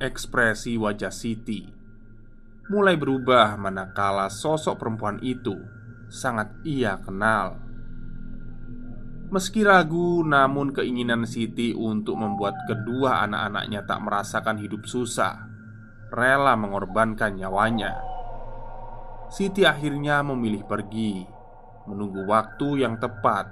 Ekspresi 0.01 0.81
wajah 0.81 1.13
Siti 1.13 1.69
mulai 2.73 2.97
berubah 2.97 3.53
manakala 3.53 4.33
sosok 4.33 4.81
perempuan 4.81 5.21
itu 5.21 5.55
sangat 6.09 6.49
ia 6.65 6.97
kenal. 7.05 7.61
Meski 9.29 9.61
ragu, 9.61 10.25
namun 10.25 10.73
keinginan 10.73 11.27
Siti 11.29 11.75
untuk 11.75 12.17
membuat 12.17 12.57
kedua 12.65 13.27
anak-anaknya 13.27 13.85
tak 13.85 13.99
merasakan 14.01 14.57
hidup 14.57 14.87
susah, 14.89 15.45
rela 16.09 16.55
mengorbankan 16.57 17.35
nyawanya. 17.35 18.16
Siti 19.27 19.67
akhirnya 19.67 20.23
memilih 20.23 20.63
pergi, 20.63 21.27
menunggu 21.87 22.23
waktu 22.27 22.83
yang 22.83 22.95
tepat, 22.95 23.51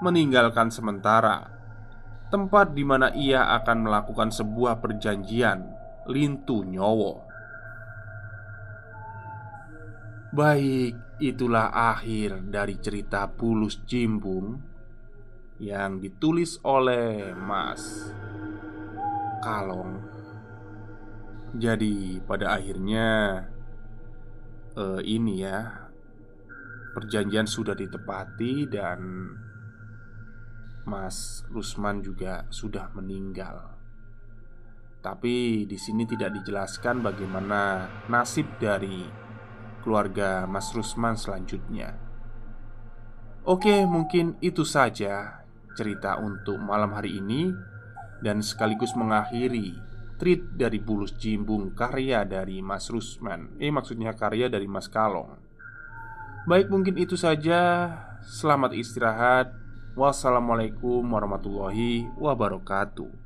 meninggalkan 0.00 0.72
sementara 0.72 1.52
tempat 2.32 2.72
di 2.72 2.80
mana 2.80 3.12
ia 3.12 3.44
akan 3.60 3.84
melakukan 3.84 4.32
sebuah 4.32 4.80
perjanjian 4.80 5.68
lintu 6.08 6.64
nyowo. 6.64 7.28
Baik, 10.32 11.20
itulah 11.20 11.68
akhir 11.68 12.48
dari 12.48 12.80
cerita 12.80 13.28
Bulus 13.28 13.84
Jimbung 13.84 14.56
yang 15.60 16.00
ditulis 16.00 16.56
oleh 16.64 17.36
Mas 17.36 18.08
Kalong. 19.44 20.00
Jadi, 21.52 22.16
pada 22.24 22.56
akhirnya 22.56 23.44
ini 25.04 25.44
ya, 25.44 25.88
perjanjian 26.92 27.48
sudah 27.48 27.72
ditepati 27.76 28.68
dan 28.68 29.00
Mas 30.82 31.46
Rusman 31.48 32.02
juga 32.02 32.44
sudah 32.50 32.90
meninggal. 32.96 33.78
Tapi 35.02 35.66
di 35.66 35.78
sini 35.78 36.06
tidak 36.06 36.30
dijelaskan 36.42 37.02
bagaimana 37.02 37.90
nasib 38.06 38.46
dari 38.62 39.02
keluarga 39.82 40.46
Mas 40.46 40.70
Rusman 40.70 41.18
selanjutnya. 41.18 41.98
Oke, 43.42 43.82
mungkin 43.82 44.38
itu 44.38 44.62
saja 44.62 45.42
cerita 45.74 46.22
untuk 46.22 46.62
malam 46.62 46.94
hari 46.94 47.18
ini 47.18 47.50
dan 48.22 48.38
sekaligus 48.38 48.94
mengakhiri 48.94 49.74
treat 50.22 50.54
dari 50.54 50.78
Bulus 50.78 51.18
Jimbung 51.18 51.74
karya 51.74 52.22
dari 52.22 52.62
Mas 52.62 52.86
Rusman. 52.86 53.58
Eh 53.58 53.74
maksudnya 53.74 54.14
karya 54.14 54.46
dari 54.46 54.70
Mas 54.70 54.86
Kalong. 54.86 55.34
Baik, 56.46 56.70
mungkin 56.70 56.94
itu 56.94 57.18
saja. 57.18 57.90
Selamat 58.22 58.70
istirahat. 58.78 59.50
Wassalamualaikum 59.98 61.02
warahmatullahi 61.02 62.06
wabarakatuh. 62.14 63.21